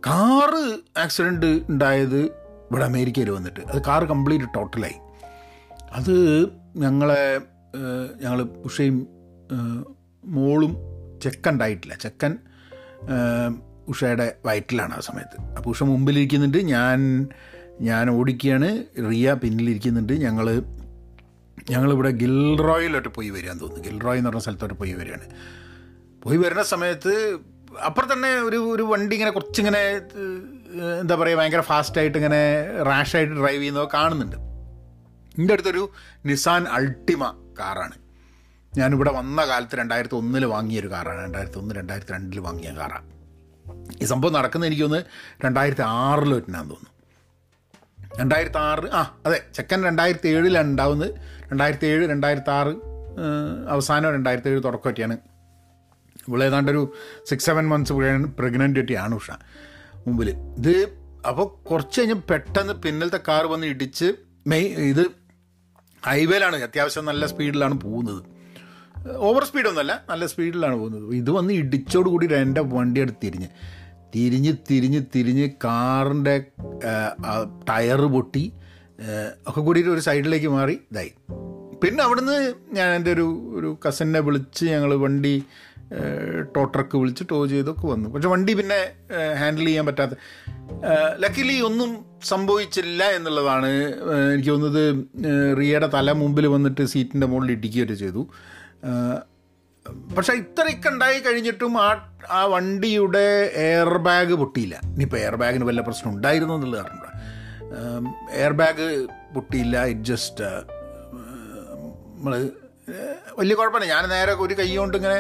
കാറ് 0.08 0.64
ആക്സിഡന്റ് 1.04 1.52
ഉണ്ടായത് 1.72 2.22
ഇവിടെ 2.72 2.86
അമേരിക്കയിൽ 2.86 3.30
വന്നിട്ട്. 3.30 3.60
അത് 3.60 3.82
കാറ് 3.86 4.04
കംപ്ലീറ്റ് 4.04 4.46
ടോട്ടലായി. 4.56 4.98
അത് 5.92 6.48
ഞങ്ങളെ 6.76 7.42
ഞങ്ങൾ 8.22 8.42
ഉഷയും 8.42 9.08
മോളും 10.26 10.78
ചെക്കൻ 11.24 11.52
ഉണ്ടായിട്ടില്ല. 11.52 11.96
ചെക്കൻ 11.96 12.38
ഉഷയുടെ 13.88 14.36
വയറ്റിലാണ് 14.46 14.94
ആ 14.94 15.00
സമയത്ത്. 15.00 15.42
അപ്പോൾ 15.42 15.70
ഉഷ 15.70 15.84
മുമ്പിലിരിക്കുന്നുണ്ട്. 15.84 16.58
ഞാൻ 16.58 17.28
ഞാൻ 17.82 18.10
ഓടിക്കുകയാണ്. 18.10 18.84
റിയ 19.10 19.34
പിന്നിലിരിക്കുന്നുണ്ട്. 19.34 20.14
ഞങ്ങൾ 20.14 20.64
ഞങ്ങളിവിടെ 21.70 22.10
ഗിൽറോയിലോട്ട് 22.10 23.10
പോയി 23.10 23.30
വരികയാൻ 23.30 23.58
തോന്നുന്നു. 23.62 23.90
ഗിൽറോയ് 23.90 24.18
എന്ന് 24.18 24.30
പറഞ്ഞ 24.30 24.40
സ്ഥലത്തോട്ട് 24.40 24.74
പോയി 24.74 24.94
വരികയാണ്. 24.94 25.26
പോയി 26.24 26.38
വരുന്ന 26.38 26.64
സമയത്ത് 26.64 27.38
അപ്പുറം 27.80 28.14
തന്നെ 28.14 28.30
ഒരു 28.30 28.58
ഒരു 28.58 28.84
വണ്ടി 28.84 29.16
ഇങ്ങനെ 29.16 29.32
കുറച്ചിങ്ങനെ 29.32 29.80
എന്താ 31.00 31.16
പറയുക 31.16 31.38
ഭയങ്കര 31.38 31.60
ഫാസ്റ്റായിട്ട് 31.60 32.18
ഇങ്ങനെ 32.18 32.42
റാഷായിട്ട് 32.84 33.34
ഡ്രൈവ് 33.34 33.62
ചെയ്യുന്നത് 33.62 33.90
കാണുന്നുണ്ട്. 33.94 34.36
എന്റെ 35.40 35.54
അടുത്തൊരു 35.54 35.90
നിസാൻ 36.26 36.68
അൾട്ടിമ 36.68 37.54
കാറാണ്. 37.60 37.94
ഞാനിവിടെ 38.78 39.12
വന്ന 39.12 39.46
കാലത്ത് 39.46 39.76
രണ്ടായിരത്തി 39.76 40.16
ഒന്നിൽ 40.16 40.46
വാങ്ങിയൊരു 40.46 40.92
കാറാണ്. 40.92 41.24
രണ്ടായിരത്തി 41.24 41.58
ഒന്ന് 41.58 41.76
രണ്ടായിരത്തി 41.76 42.12
രണ്ടിൽ 42.12 42.40
വാങ്ങിയ 42.40 42.72
കാറാണ് 42.72 43.12
ഈ 44.02 44.06
സംഭവം 44.06 44.34
നടക്കുന്നത് 44.34 44.70
എനിക്കൊന്ന് 44.70 45.04
രണ്ടായിരത്തി 45.46 45.82
ആറിൽ 45.82 46.34
വരുന്നാന്ന് 46.34 46.70
തോന്നുന്നു. 46.70 46.92
രണ്ടായിരത്തി 48.20 48.58
ആറ് 48.58 48.90
ആ 48.92 49.20
അതെ 49.26 49.42
ചെക്കൻ 49.56 49.84
രണ്ടായിരത്തി 49.84 50.28
ഏഴിലാണ് 50.28 50.68
ഉണ്ടാവുന്നത്. 50.68 51.16
രണ്ടായിരത്തി 51.52 51.86
ഏഴ് 51.86 52.10
രണ്ടായിരത്തി 52.10 52.50
ആറ് 52.50 52.74
അവസാനം 53.70 54.14
രണ്ടായിരത്തി 54.14 54.50
ഏഴ് 54.50 54.64
തുടക്കമൊക്കെയാണ് 54.64 55.18
ഇവിടെ 56.30 56.46
ഏതാണ്ടൊരു 56.46 56.94
സിക്സ് 57.26 57.46
സെവൻ 57.46 57.68
മന്ത്സ് 57.68 57.94
പ്രഗ്നന്റ് 58.40 58.96
ആണ് 58.96 59.16
ഉഷ 59.16 59.32
മുമ്പിൽ 60.08 60.30
ഇത് 60.30 61.02
അപ്പോൾ 61.28 61.70
കുറച്ച് 61.70 62.00
കഴിഞ്ഞ് 62.00 62.16
പെട്ടെന്ന് 62.30 62.74
പിന്നിലത്തെ 62.74 63.20
കാർ 63.28 63.46
വന്ന് 63.46 63.68
ഇടിച്ച് 63.68 64.14
മെയ് 64.48 64.70
ഇത് 64.92 65.04
ഹൈവേയിലാണ് 66.06 66.64
അത്യാവശ്യം 66.64 67.06
നല്ല 67.06 67.26
സ്പീഡിലാണ് 67.26 67.80
പോകുന്നത്. 67.80 68.22
ഓവർ 69.18 69.44
സ്പീഡൊന്നുമല്ല 69.44 70.06
നല്ല 70.10 70.26
സ്പീഡിലാണ് 70.26 70.76
പോകുന്നത്. 70.76 71.16
ഇത് 71.16 71.32
വന്ന് 71.32 71.54
ഇടിച്ചോട് 71.54 72.10
കൂടി 72.10 72.34
എന്റെ 72.34 72.62
വണ്ടി 72.62 73.02
എടുത്ത് 73.02 73.22
തിരിഞ്ഞ് 73.24 73.48
തിരിഞ്ഞ് 74.16 74.54
തിരിഞ്ഞ് 74.72 75.02
തിരിഞ്ഞ് 75.16 75.50
കാറിന്റെ 75.50 76.46
ടയർ 77.70 78.02
പൊട്ടി 78.02 78.54
ഒക്കെ 79.48 79.62
കൂടിയിട്ട് 79.62 79.92
ഒരു 79.92 80.00
സൈഡിലേക്ക് 80.00 80.48
മാറി 80.48 80.80
ഇതായി. 80.92 81.14
പിന്നെ 81.84 82.04
അവിടുന്ന് 82.04 82.54
ഞാൻ 82.74 82.90
എന്റെ 82.96 83.12
ഒരു 83.14 83.54
ഒരു 83.56 83.78
കസിനെ 83.88 84.20
വിളിച്ച് 84.20 84.66
ഞങ്ങൾ 84.66 84.96
വണ്ടി 84.96 85.44
ടോ 86.56 86.64
ട്രക്ക് 86.64 86.98
വിളിച്ച് 86.98 87.24
ടോ 87.32 87.38
ചെയ്തൊക്കെ 87.46 87.86
വന്നു. 87.88 88.10
പക്ഷെ 88.10 88.30
വണ്ടി 88.34 88.54
പിന്നെ 88.54 88.80
ഹാൻഡിൽ 89.40 89.66
ചെയ്യാൻ 89.66 89.86
പറ്റാത്ത 89.86 90.12
ലക്കിലി 91.24 91.56
ഒന്നും 91.70 91.90
സംഭവിച്ചില്ല 92.24 93.04
എന്നുള്ളതാണ് 93.18 93.72
എനിക്ക് 94.34 94.50
തോന്നുന്നത് 94.50 94.84
റിയയുടെ 95.60 95.90
തല 95.94 96.12
മുമ്പിൽ 96.12 96.48
വന്നിട്ട് 96.48 96.86
സീറ്റിന്റെ 96.86 97.28
മുകളിൽ 97.28 97.52
ഇടിക്കുകയൊക്കെ 97.52 97.94
ചെയ്തു. 97.94 98.24
പക്ഷേ 100.18 100.34
ഇത്രയൊക്കെ 100.34 100.90
ഉണ്ടായി 100.90 101.20
കഴിഞ്ഞിട്ടും 101.20 101.74
ആ 101.82 101.90
ആ 102.30 102.42
വണ്ടിയുടെ 102.46 103.28
എയർ 103.66 103.92
ബാഗ് 104.08 104.34
പൊട്ടിയില്ല. 104.34 104.76
ഇനിയിപ്പോൾ 104.94 105.18
എയർ 105.18 105.36
ബാഗിന് 105.36 105.66
വല്ല 105.70 105.82
പ്രശ്നം 105.82 106.10
ഉണ്ടായിരുന്നു 106.16 106.54
എന്നുള്ളത് 106.54 106.82
കാരണം 106.82 108.08
എയർ 108.42 108.54
ബാഗ് 108.62 108.88
പൊട്ടിയില്ല 109.36 109.86
ഇറ്റ് 109.94 110.08
ജസ്റ്റ് 110.12 110.50
നമ്മൾ 112.16 112.34
വലിയ 113.40 113.56
കുഴപ്പമില്ല. 113.56 113.88
ഞാൻ 113.94 114.04
നേരെ 114.10 114.34
ഒരു 114.46 114.54
കൈ 114.60 114.70
കൊണ്ട് 114.76 114.96
ഇങ്ങനെ 114.98 115.20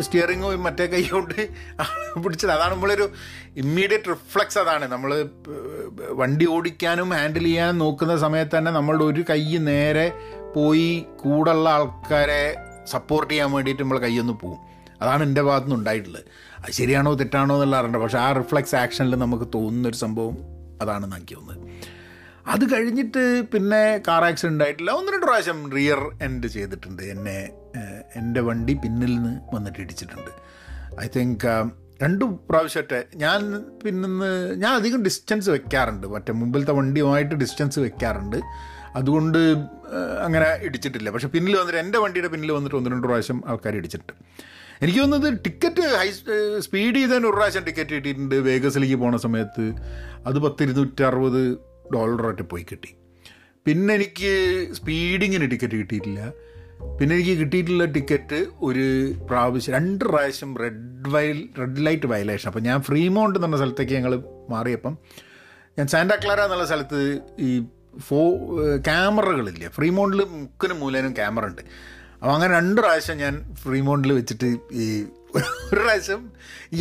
സ്റ്റിയറിങ്ങും 0.00 0.62
മറ്റേ 0.62 0.86
കൈ 0.86 1.02
കൊണ്ട് 1.08 1.34
പിടിച്ചത്. 2.24 2.52
അതാണ് 2.56 2.72
നമ്മളൊരു 2.74 3.06
ഇമ്മീഡിയറ്റ് 3.56 4.10
റിഫ്ലക്സ് 4.14 4.58
അതാണ്. 4.58 4.86
നമ്മൾ 4.94 5.10
വണ്ടി 6.20 6.46
ഓടിക്കാനും 6.56 7.10
ഹാൻഡിൽ 7.18 7.44
ചെയ്യാനും 7.44 7.78
നോക്കുന്ന 7.78 8.16
സമയത്ത് 8.16 8.58
തന്നെ 8.58 8.70
നമ്മളുടെ 8.70 9.04
ഒരു 9.04 9.24
കൈ 9.30 9.42
നേരെ 9.70 10.06
പോയി 10.54 11.06
കൂടുള്ള 11.22 11.68
ആൾക്കാരെ 11.68 12.42
സപ്പോർട്ട് 12.86 13.30
ചെയ്യാൻ 13.32 13.52
വേണ്ടിയിട്ട് 13.52 13.82
നമ്മൾ 13.82 13.98
കൈയൊന്ന് 13.98 14.32
പോകും 14.32 14.60
അതാണ് 15.02 15.22
എന്റെ 15.22 15.42
ഭാഗത്തു 15.42 15.66
നിന്ന് 15.66 15.78
ഉണ്ടായിട്ടുള്ളത്. 15.78 16.24
അത് 16.58 16.72
ശരിയാണോ 16.72 17.14
തെറ്റാണോ 17.14 17.54
എന്നുള്ള 17.54 17.76
അറിയണ്ട 17.76 17.96
പക്ഷേ 17.96 18.18
ആ 18.18 18.32
റിഫ്ലക്സ് 18.32 18.76
ആക്ഷനിൽ 18.76 19.14
നമുക്ക് 19.14 19.46
തോന്നുന്നൊരു 19.54 19.96
സംഭവം 19.96 20.36
അതാണെന്ന് 20.82 21.16
എനിക്ക് 21.16 21.34
തോന്നുന്നത്. 21.34 21.93
അത് 22.46 22.64
കഴിഞ്ഞിട്ട് 22.72 23.42
പിന്നെ 23.52 24.00
കാർ 24.08 24.24
ആക്സിഡന്റ് 24.24 24.64
ആയിട്ടില്ല. 24.64 24.90
ഒന്ന് 24.90 25.12
രണ്ട് 25.12 25.26
പ്രാവശ്യം 25.26 25.70
റിയർ 25.76 26.00
എൻഡ് 26.22 26.46
ചെയ്തിട്ടുണ്ട്. 26.46 27.02
എന്നെ 27.02 27.50
എന്റെ 28.16 28.40
വണ്ടി 28.40 28.74
പിന്നിൽ 28.74 29.14
നിന്ന് 29.14 29.56
വന്നിട്ട് 29.56 29.78
ഇടിച്ചിട്ടുണ്ട്. 29.78 30.30
ഐ 31.00 31.06
തിങ്ക് 31.16 31.48
രണ്ടു 32.02 32.24
പ്രാവശ്യമൊക്കെ 32.24 33.04
ഞാൻ 33.14 33.40
പിന്നെ 33.84 34.08
ഞാൻ 34.56 34.72
അധികം 34.74 35.04
ഡിസ്റ്റൻസ് 35.04 35.50
വെക്കാറുണ്ട്. 35.50 36.06
മറ്റേ 36.06 36.32
മുമ്പിലത്തെ 36.32 36.72
വണ്ടിയുമായിട്ട് 36.72 37.34
ഡിസ്റ്റൻസ് 37.34 37.78
വെക്കാറുണ്ട്. 37.78 38.38
അതുകൊണ്ട് 38.96 39.38
അങ്ങനെ 40.24 40.46
ഇടിച്ചിട്ടില്ല. 40.62 41.10
പക്ഷെ 41.10 41.28
പിന്നിൽ 41.28 41.56
വന്നിട്ട് 41.56 41.80
എന്റെ 41.80 41.98
വണ്ടിയുടെ 41.98 42.28
പിന്നിൽ 42.28 42.52
വന്നിട്ട് 42.52 42.76
ഒന്ന് 42.76 42.90
രണ്ട് 42.90 43.06
പ്രാവശ്യം 43.06 43.42
ആൾക്കാർ 43.46 43.76
ഇടിച്ചിട്ടുണ്ട്. 43.76 44.12
എനിക്ക് 44.82 45.00
തോന്നുന്നത് 45.00 45.38
ടിക്കറ്റ് 45.44 45.80
ഹൈ 45.80 46.10
സ്പീഡ് 46.60 46.96
ചെയ്തതിന് 46.96 47.26
ഒരു 47.26 47.36
പ്രാവശ്യം 47.36 47.64
ടിക്കറ്റ് 47.64 47.90
കിട്ടിയിട്ടുണ്ട്. 47.90 48.34
വേഗസിലേക്ക് 48.34 48.94
പോണ 48.94 49.16
സമയത്ത്. 49.16 49.64
അത് 50.26 50.38
പത്ത് 50.38 50.62
ഇരുന്നൂറ്റി 50.62 51.02
അറുപത് 51.02 51.73
ഡോളറായിട്ട് 51.92 52.44
പോയി 52.52 52.64
കിട്ടി. 52.70 52.90
പിന്നെ 53.66 53.94
എനിക്ക് 53.98 54.32
സ്പീഡിങ്ങിന് 54.78 55.46
ടിക്കറ്റ് 55.52 55.76
കിട്ടിയിട്ടില്ല. 55.82 56.20
പിന്നെ 56.98 57.12
എനിക്ക് 57.16 57.34
കിട്ടിയിട്ടുള്ള 57.40 57.84
ടിക്കറ്റ് 57.96 58.38
ഒരു 58.68 58.86
പ്രാവശ്യം 59.28 59.72
രണ്ട് 59.74 60.02
പ്രാവശ്യം 60.10 60.50
red 60.62 61.10
while 61.14 61.38
red 61.60 61.84
light 61.86 62.08
violation 62.12 62.48
അപ്പോൾ 62.50 62.62
ഞാൻ 62.68 62.78
ഫ്രീമൗണ്ട് 62.88 63.38
എന്ന് 63.38 63.58
സ്ഥലത്തേക്ക് 63.60 63.94
ഞങ്ങൾ 63.98 64.14
മാറിയപ്പം 64.54 64.94
ഞാൻ 65.78 65.86
സാന്റാ 65.94 66.16
ക്ലാര 66.24 66.40
എന്നുള്ള 66.46 66.66
സ്ഥലത്ത് 66.70 67.00
ഈ 67.46 67.50
ഫോ 68.08 68.20
ക്യാമറകളില്ല 68.88 69.68
ഫ്രീമൗണ്ടിൽ 69.78 70.22
മുക്കിനും 70.34 70.78
മൂലേനും 70.82 71.12
ക്യാമറ 71.18 71.46
ഉണ്ട്. 71.50 71.62
അപ്പോൾ 72.20 72.34
അങ്ങനെ 72.34 72.52
രണ്ട് 72.58 72.78
പ്രാവശ്യം 72.80 73.16
ഞാൻ 73.24 73.34
ഫ്രീ 73.38 73.62
ഫ്രീമൗണ്ടിൽ 73.62 74.12
വെച്ചിട്ട് 74.18 74.48
ഈ 74.82 74.86
ഒരു 75.36 75.80
പ്രാവശ്യം 75.80 76.20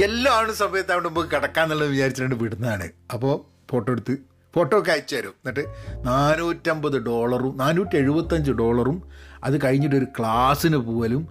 എല്ലാം 0.07 0.33
ആണ് 0.39 0.51
സമയത്ത് 0.61 0.91
അവിടെ 0.95 1.09
മുമ്പ് 1.09 1.31
കിടക്കാന്നുള്ളത് 1.33 1.89
വിചാരിച്ചിട്ടുണ്ട് 1.93 2.37
വിടുന്നതാണ്. 2.43 2.87
അപ്പോൾ 3.15 3.33
ഫോട്ടോ 3.71 3.89
എടുത്ത് 3.91 4.15
ഫോട്ടോ 4.55 4.79
ഒക്കെ 4.79 4.91
അയച്ചു 4.91 5.15
തരും. 5.15 5.33
എന്നിട്ട് 5.41 5.63
നാനൂറ്റമ്പത് 6.07 6.97
ഡോളറും 7.05 7.57
നാനൂറ്റി 7.57 7.95
എഴുപത്തഞ്ച് 7.97 8.51
ഡോളറും 8.51 8.97
അത് 9.43 9.55
കഴിഞ്ഞിട്ട് 9.63 9.95
ഒരു 9.95 10.07
ക്ലാസ്സിന് 10.19 10.77
പോവലും 10.77 11.23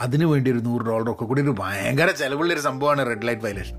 അതിന് 0.00 0.24
വേണ്ടി 0.24 0.48
ഒരു 0.50 0.58
നൂറ് 0.58 1.10
ഒക്കെ 1.10 1.24
കൂടി 1.24 1.42
ഒരു 1.42 1.54
ഭയങ്കര 1.58 2.10
ചിലവുള്ളൊരു 2.10 2.60
സംഭവമാണ് 2.60 3.06
റെഡ് 3.06 3.26
ലൈറ്റ് 3.28 3.42
വയലേഷൻ 3.42 3.78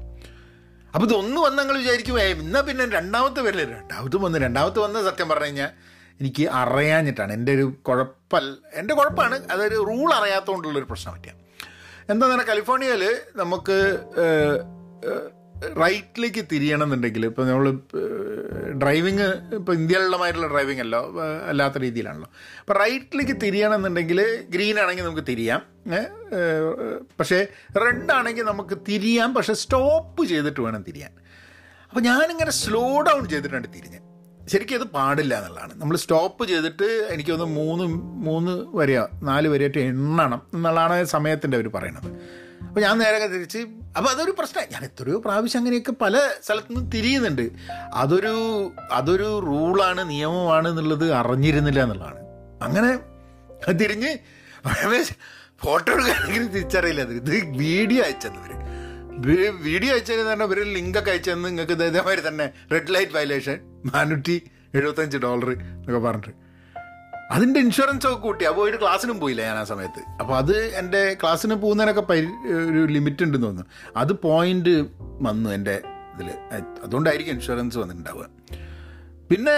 അപ്പോൾ 0.94 1.06
ഇതൊന്ന് 1.08 1.40
വന്ന് 1.42 1.60
നിങ്ങൾ 1.60 1.78
വിചാരിക്കും 1.78 2.20
ഇന്ന 2.20 2.62
പിന്നെ 2.62 2.84
രണ്ടാമത്തെ 2.86 3.42
വരില്ല 3.42 3.64
രണ്ടാമത്തെ 3.72 4.18
വന്ന് 4.18 4.40
രണ്ടാമത്തെ 4.40 4.80
വന്ന് 4.80 5.00
സത്യം 5.00 5.30
പറഞ്ഞു 5.30 5.46
കഴിഞ്ഞാൽ 5.46 5.72
എനിക്ക് 6.22 6.44
അറിയാഞ്ഞിട്ടാണ്. 6.50 7.32
എന്റെ 7.34 7.52
ഒരു 7.56 7.66
കുഴപ്പമല്ല 7.88 8.56
എന്റെ 8.74 8.94
കുഴപ്പമാണ്. 8.94 9.38
അതൊരു 9.52 9.76
റൂൾ 9.76 10.14
അറിയാത്തതുകൊണ്ടുള്ളൊരു 10.14 10.88
പ്രശ്നം 10.90 11.14
പറ്റിയ. 11.14 11.32
എന്താ 12.10 12.28
പറഞ്ഞാൽ 12.28 12.48
കാലിഫോർണിയയിൽ 12.48 13.04
നമുക്ക് 13.36 13.78
റൈറ്റിലേക്ക് 15.82 16.42
തിരിയണം 16.52 16.84
എന്നുണ്ടെങ്കിൽ 16.86 17.26
ഇപ്പോൾ 17.26 17.46
നമ്മൾ 17.50 17.68
ഡ്രൈവിങ് 18.82 19.28
ഇപ്പോൾ 19.58 19.74
ഇന്ത്യയിലുള്ളമായിട്ടുള്ള 19.80 20.48
ഡ്രൈവിംഗ് 20.54 20.82
അല്ല 20.86 20.96
അല്ലാത്ത 21.52 21.78
രീതിയിലാണല്ലോ. 21.86 22.30
അപ്പോൾ 22.62 22.78
റൈറ്റിലേക്ക് 22.84 23.36
തിരിയണം 23.44 23.78
എന്നുണ്ടെങ്കിൽ 23.80 24.20
ഗ്രീൻ 24.56 24.78
ആണെങ്കിൽ 24.84 25.06
നമുക്ക് 25.08 25.26
തിരിയാം 25.32 25.62
പക്ഷേ 27.20 27.40
റെഡ് 27.84 28.12
ആണെങ്കിൽ 28.18 28.46
നമുക്ക് 28.52 28.78
തിരിയാം 28.90 29.32
പക്ഷേ 29.38 29.54
സ്റ്റോപ്പ് 29.64 30.26
ചെയ്തിട്ട് 30.32 30.62
വേണം 30.68 30.84
തിരിയാൻ. 30.90 31.14
അപ്പോൾ 31.90 32.04
ഞാനിങ്ങനെ 32.10 32.56
സ്ലോ 32.62 32.86
ഡൗൺ 33.10 33.24
ചെയ്തിട്ടാണ് 33.34 33.68
തിരിഞ്ഞത്. 33.76 34.06
ശരിക്കും 34.54 34.80
അത് 34.80 34.88
പാടില്ല 34.96 35.34
എന്നുള്ളതാണ്. 35.40 35.74
നമ്മൾ 35.82 35.96
സ്റ്റോപ്പ് 36.02 36.44
ചെയ്തിട്ട് 36.50 36.88
എനിക്ക് 37.14 37.32
തോന്നുന്നു 37.32 37.56
മൂന്ന് 37.62 37.86
മൂന്ന് 38.26 38.54
വരെയോ 38.80 39.04
നാല് 39.30 39.48
വരെയായിട്ട് 39.54 39.82
എണ്ണണം 39.92 40.42
എന്നുള്ളതാണ് 40.56 40.98
സമയത്തിന്റെ 41.14 41.58
അവർ 41.60 41.70
പറയണത്. 41.78 42.10
അപ്പോൾ 42.68 42.82
ഞാൻ 42.86 42.96
നേരെ 43.04 43.28
തിരിച്ച് 43.34 43.60
അപ്പോൾ 43.98 44.10
അതൊരു 44.14 44.34
പ്രശ്നം. 44.40 44.64
ഞാൻ 44.74 44.82
എത്രയോ 44.90 45.18
പ്രാവശ്യം 45.26 45.60
അങ്ങനെയൊക്കെ 45.60 45.94
പല 46.04 46.16
സ്ഥലത്തു 46.46 46.70
നിന്നും 46.70 46.88
തിരിയുന്നുണ്ട്. 46.96 47.46
അതൊരു 48.04 48.34
അതൊരു 49.00 49.30
റൂളാണ് 49.50 50.04
നിയമമാണ് 50.14 50.68
എന്നുള്ളത് 50.74 51.06
അറിഞ്ഞിരുന്നില്ല 51.20 51.82
എന്നുള്ളതാണ്. 51.86 52.22
അങ്ങനെ 52.68 52.92
തിരിഞ്ഞ് 53.82 54.12
ഫോട്ടോ 55.64 55.90
എടുക്കുകയാണെങ്കിൽ 55.94 56.44
തിരിച്ചറിയില്ല. 56.56 57.02
ഇത് 57.22 57.32
വീഡിയോ 57.64 58.04
അയച്ചെന്നവർ 58.08 58.52
വീഡിയോ 59.68 59.92
അയച്ചതെന്ന് 59.94 60.30
പറഞ്ഞാൽ 60.30 60.48
ഇവർ 60.50 60.60
ലിങ്കൊക്കെ 60.78 61.12
അയച്ചെന്ന് 61.12 61.50
നിങ്ങൾക്ക് 61.50 61.74
ഇതേമാതിരി 61.74 62.24
തന്നെ. 62.28 62.48
റെഡ് 62.74 62.94
ലൈറ്റ് 62.96 63.14
വയലേഷൻ 63.18 63.58
നാനൂറ്റി 63.94 64.36
എഴുപത്തഞ്ച് 64.78 65.18
ഡോളർ 65.26 65.50
എന്നൊക്കെ 65.52 66.02
പറഞ്ഞിട്ട്. 66.08 66.34
അതിന്റെ 67.32 67.60
ഇൻഷുറൻസ് 67.60 68.08
ഒക്കെ 68.08 68.20
കൂട്ടി. 68.20 68.46
അപ്പോൾ 68.46 68.70
ഒരു 68.70 68.78
ക്ലാസ്സിനും 68.82 69.20
പോയില്ല 69.20 69.42
ഞാൻ 69.42 69.58
ആ 69.58 69.64
സമയത്ത്. 69.64 70.02
അപ്പോൾ 70.20 70.38
അത് 70.38 70.56
എന്റെ 70.58 71.14
ക്ലാസ്സിന് 71.14 71.56
പോകുന്നതിനൊക്കെ 71.56 72.02
പരി 72.02 72.26
ഒരു 72.72 72.86
ലിമിറ്റ് 72.86 73.24
ഉണ്ടെന്ന് 73.24 73.48
തോന്നുന്നു. 73.48 73.72
അത് 73.98 74.14
പോയിന്റ് 74.14 74.86
വന്നു 75.22 75.50
എന്റെ 75.50 75.82
ഇതിൽ 76.16 76.30
അതുകൊണ്ടായിരിക്കും 76.84 77.34
ഇൻഷുറൻസ് 77.34 77.78
വന്നിട്ടുണ്ടാവുക. 77.78 78.28
പിന്നെ 79.30 79.58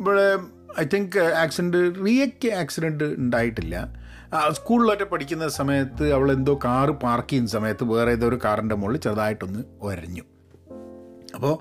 ഇവിടെ 0.00 0.38
ഐ 0.80 0.84
തിങ്ക് 0.84 1.18
ആക്സിഡന്റ് 1.18 2.06
റിയയ്ക്ക് 2.06 2.52
ആക്സിഡന്റ് 2.52 3.04
ഉണ്ടായിട്ടില്ല. 3.04 4.02
സ്കൂളിലൊക്കെ 4.50 5.04
പഠിക്കുന്ന 5.04 5.48
സമയത്ത് 5.48 6.12
അവൾ 6.12 6.32
എന്തോ 6.32 6.60
കാറ് 6.64 6.90
പാർക്ക് 6.90 7.28
ചെയ്യുന്ന 7.28 7.50
സമയത്ത് 7.50 7.84
വേറെ 7.84 8.12
ഏതോ 8.12 8.28
ഒരു 8.28 8.38
കാറിന്റെ 8.44 8.74
മുകളിൽ 8.74 9.00
ചെറുതായിട്ടൊന്ന് 9.00 9.64
ഒരഞ്ഞു. 9.80 10.22
അപ്പോൾ 11.34 11.58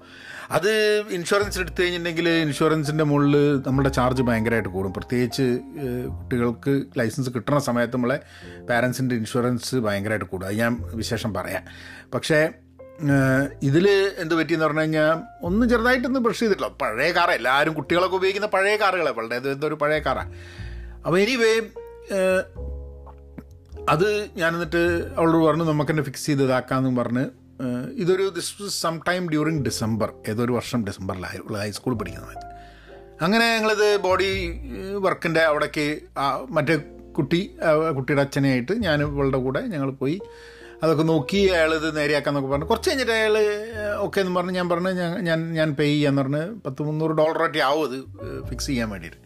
അത് 0.52 0.72
ഇൻഷുറൻസ് 1.10 1.60
എടുത്തു 1.60 1.82
കഴിഞ്ഞിട്ടുണ്ടെങ്കിൽ 1.82 2.30
ഇൻഷുറൻസിന്റെ 2.30 3.04
മുകളിൽ 3.04 3.36
നമ്മുടെ 3.68 3.90
ചാർജ് 3.90 4.22
ഭയങ്കരമായിട്ട് 4.22 4.70
കൂടും. 4.70 4.94
പ്രത്യേകിച്ച് 4.94 5.60
കുട്ടികൾക്ക് 6.20 6.84
ലൈസൻസ് 6.98 7.30
കിട്ടുന്ന 7.30 7.60
സമയത്ത് 7.60 7.96
നമ്മളെ 7.96 8.20
പാരൻസിന്റെ 8.70 9.16
ഇൻഷുറൻസ് 9.16 9.76
ഭയങ്കരമായിട്ട് 9.76 10.26
കൂടും. 10.26 10.48
അത് 10.48 10.56
ഞാൻ 10.56 10.84
വിശേഷം 10.94 11.34
പറയാം. 11.34 11.64
പക്ഷേ 12.14 12.50
ഇതിൽ 13.64 13.90
എന്ത് 14.18 14.36
പറ്റിയെന്ന് 14.36 14.66
പറഞ്ഞു 14.66 14.80
കഴിഞ്ഞാൽ 14.80 15.16
ഒന്ന് 15.44 15.68
ചെറുതായിട്ടൊന്ന് 15.68 16.20
ബ്രഷ് 16.20 16.40
ചെയ്തിട്ടില്ല. 16.40 16.72
പഴയ 16.82 17.12
കാറ 17.12 17.32
എല്ലാവരും 17.32 17.74
കുട്ടികളൊക്കെ 17.74 18.16
ഉപയോഗിക്കുന്ന 18.16 18.48
പഴയ 18.48 18.76
കാറുകളെ 18.76 19.12
വളരെ 19.12 19.52
എന്തൊരു 19.52 19.76
പഴയ 19.76 20.00
കാറാണ് 20.00 20.34
അപ്പോൾ 21.06 21.20
എനിവേ 21.20 21.54
അത് 23.90 24.30
ഞാൻ 24.36 24.54
എന്നിട്ട് 24.54 24.82
അവളോട് 25.18 25.46
പറഞ്ഞു 25.46 25.64
നമുക്ക് 25.64 25.92
തന്നെ 25.92 26.04
ഫിക്സ് 26.04 26.26
ചെയ്ത് 26.26 26.44
ഇതാക്കാമെന്നും 26.44 26.96
പറഞ്ഞ് 26.96 27.26
ഇതൊരു 27.98 28.30
this 28.30 28.70
some 28.70 29.00
time 29.08 29.30
during 29.30 29.64
December 29.64 30.14
ഏതൊരു 30.28 30.52
വർഷം 30.52 30.86
ഡിസംബറിലായി 30.86 31.40
ഹൈസ്കൂളിൽ 31.56 31.98
പഠിക്കുന്ന 31.98 32.26
സമയത്ത് 32.26 32.48
അങ്ങനെ 33.24 33.58
ഞങ്ങളിത് 33.58 34.02
ബോഡി 34.02 34.30
വർക്കിന്റെ 34.96 35.42
അവിടേക്ക് 35.42 36.02
മറ്റേ 36.50 36.76
കുട്ടി 37.12 37.52
കുട്ടിയുടെ 37.96 38.22
അച്ഛനെയായിട്ട് 38.22 38.72
ഞാൻ 38.72 39.02
ഇവളുടെ 39.02 39.38
കൂടെ 39.38 39.62
ഞങ്ങൾ 39.62 39.92
പോയി. 39.92 40.22
അതൊക്കെ 40.84 41.04
നോക്കി 41.04 41.38
അയാൾ 41.38 41.76
ഇത് 41.76 41.98
നേരെയാക്കാന്നൊക്കെ 41.98 42.50
പറഞ്ഞു. 42.50 42.66
കുറച്ച് 42.66 42.90
കഴിഞ്ഞിട്ട് 42.90 43.12
അയാൾ 43.12 43.38
ഓക്കെ 43.98 44.22
എന്ന് 44.22 44.36
പറഞ്ഞ് 44.36 44.52
ഞാൻ 44.52 44.70
പറഞ്ഞു 44.70 44.90
ഞാൻ 45.22 45.54
ഞാൻ 45.54 45.76
പേ 45.76 45.84
ചെയ്യാന്ന് 45.84 46.22
പറഞ്ഞ് 46.22 46.62
പത്ത് 46.66 46.82
മുന്നൂറ് 46.84 47.12
ഡോളറായിട്ട് 47.12 47.58
ആവും 47.58 47.84
അത് 47.84 47.98
ഫിക്സ് 48.50 48.68
ചെയ്യാൻ 48.68 48.90
വേണ്ടിയിട്ട്. 48.90 49.18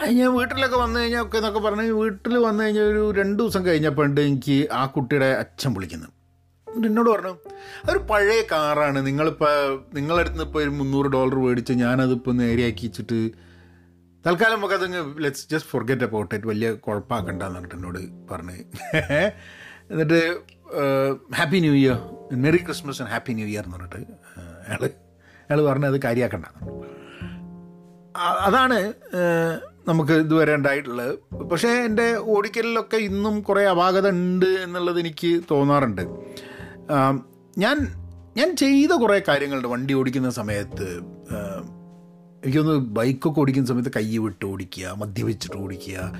അത് 0.00 0.10
ഞാൻ 0.10 0.36
വീട്ടിലൊക്കെ 0.36 0.76
വന്നു 0.76 1.00
കഴിഞ്ഞാൽ 1.00 1.22
ഒക്കെ 1.22 1.36
എന്നൊക്കെ 1.36 1.58
പറഞ്ഞ് 1.58 1.92
വീട്ടിൽ 1.92 2.38
വന്നു 2.38 2.64
കഴിഞ്ഞാൽ 2.64 2.84
ഒരു 2.84 3.10
രണ്ട് 3.10 3.42
ദിവസം 3.42 3.66
കഴിഞ്ഞപ്പോൾ 3.66 4.06
ഉണ്ട് 4.06 4.20
എനിക്ക് 4.20 4.68
ആ 4.72 4.86
കുട്ടിയുടെ 4.86 5.26
അച്ഛൻ 5.26 5.74
വിളിക്കുന്നത് 5.74 6.08
എന്നിട്ട് 6.08 6.15
എന്നോട് 6.84 7.10
പറഞ്ഞു 7.10 7.34
അതൊരു 7.84 7.98
പഴയ 7.98 8.42
കാറാണ്. 8.52 9.06
നിങ്ങളിപ്പോൾ 9.06 9.84
നിങ്ങളടുത്ത് 9.94 10.42
ഇപ്പോൾ 10.42 10.62
ഒരു 10.62 10.70
മുന്നൂറ് 10.70 11.06
ഡോളർ 11.06 11.34
മേടിച്ച് 11.34 11.72
ഞാനതിപ്പോൾ 11.72 12.34
നേരെയാക്കി 12.34 12.86
വെച്ചിട്ട് 12.86 13.30
തൽക്കാലം 14.26 14.56
നമുക്ക് 14.56 14.74
അതങ്ങ് 14.74 15.24
let's 15.24 15.48
just 15.50 15.70
forget 15.70 16.04
about 16.04 16.34
it 16.34 16.46
വലിയ 16.46 16.72
കുഴപ്പമാക്കണ്ട 16.72 17.42
എന്നിട്ട് 17.42 17.74
എന്നോട് 17.74 17.98
പറഞ്ഞ്. 18.30 18.56
എന്നിട്ട് 19.90 20.40
happy 21.34 21.58
new 21.60 21.72
year 21.72 21.96
merry 22.32 22.56
Christmas 22.56 23.02
and 23.02 23.12
happy 23.12 23.32
new 23.32 23.46
year 23.46 23.64
എന്ന് 23.64 23.76
പറഞ്ഞിട്ട് 23.76 24.12
അയാൾ 24.68 24.84
അയാൾ 25.50 25.64
പറഞ്ഞത് 25.64 25.94
അത് 25.94 26.02
കാര്യമാക്കണ്ട 26.02 26.46
അതാണ് 28.18 28.92
നമുക്ക് 29.88 30.12
ഇതുവരെ 30.12 30.54
ഉണ്ടായിട്ടുള്ളത്. 30.54 31.18
പക്ഷേ 31.38 31.68
എന്റെ 31.68 32.16
ഓടിക്കലിലൊക്കെ 32.16 32.96
ഇന്നും 32.96 33.40
കുറേ 33.40 33.64
അപാകത 33.64 34.08
ഉണ്ട് 34.08 34.46
എന്നുള്ളത് 34.46 35.00
എനിക്ക് 35.00 35.40
തോന്നാറുണ്ട്. 35.50 36.02
ഞാൻ 37.58 37.88
ഞാൻ 38.36 38.56
ചെയ്ത 38.56 38.90
കുറേ 38.90 39.22
കാര്യങ്ങളുണ്ട്. 39.28 39.68
വണ്ടി 39.68 39.94
ഓടിക്കുന്ന 39.94 40.30
സമയത്ത് 40.30 41.00
എനിക്കൊന്ന് 42.44 42.72
ബൈക്കൊക്കെ 42.72 43.40
ഓടിക്കുന്ന 43.40 43.68
സമയത്ത് 43.68 43.92
കൈ 43.96 44.18
വിട്ട് 44.18 44.44
ഓടിക്കുക 44.44 44.88
മദ്യപിച്ചിട്ട് 44.88 45.56
ഓടിക്കുക 45.56 46.12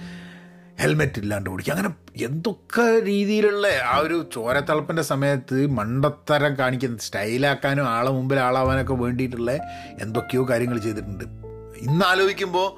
ഹെൽമെറ്റ് 0.80 1.18
ഇല്ലാണ്ട് 1.18 1.50
ഓടിക്കുക 1.50 1.72
അങ്ങനെ 1.72 1.94
എന്തൊക്കെ 2.24 3.00
രീതിയിലുള്ള 3.04 3.66
ആ 3.84 3.98
ഒരു 3.98 4.30
ചോരത്തളപ്പിന്റെ 4.34 5.02
സമയത്ത് 5.02 5.66
മണ്ടത്തരം 5.66 6.58
കാണിക്കുന്ന 6.58 6.98
സ്റ്റൈലാക്കാനും 6.98 7.88
ആളെ 7.88 8.10
മുമ്പിൽ 8.10 8.38
ആളാവാനൊക്കെ 8.38 8.94
വേണ്ടിയിട്ടുള്ള 8.94 9.52
എന്തൊക്കെയോ 10.00 10.48
കാര്യങ്ങൾ 10.48 10.78
ചെയ്തിട്ടുണ്ട്. 10.78 11.24
ഇന്ന് 11.78 12.04
ആലോചിക്കുമ്പോൾ 12.04 12.68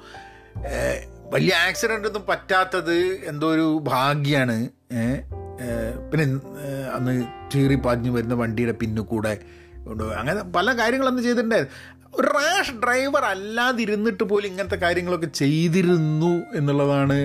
വലിയ 1.29 1.53
ആക്സിഡന്റ് 1.67 2.07
ഒന്നും 2.07 2.23
പറ്റാത്തത് 2.29 2.95
എന്തോ 3.25 3.47
ഒരു 3.53 3.79
ഭാഗ്യമാണ് 3.83 4.69
പിന്നെ 6.11 6.25
അന്ന് 6.95 7.13
ചീറി 7.51 7.75
പാഞ്ഞു 7.75 8.11
വരുന്ന 8.11 8.33
വണ്ടിയുടെ 8.33 8.71
പിന്നു 8.71 9.01
കൂടെ 9.01 9.33
അങ്ങനെ 10.17 10.43
പല 10.43 10.77
കാര്യങ്ങളന്ന് 10.77 11.21
ചെയ്തിട്ടുണ്ടായിരുന്നു 11.21 11.75
ഒരു 12.19 12.27
റാഷ് 12.27 12.71
ഡ്രൈവർ 12.71 13.25
അല്ലാതിരുന്നിട്ട് 13.25 14.23
പോലും 14.23 14.47
ഇങ്ങനത്തെ 14.47 14.75
കാര്യങ്ങളൊക്കെ 14.75 15.27
ചെയ്തിരുന്നു 15.27 16.43
എന്നുള്ളതാണ് 16.55 17.17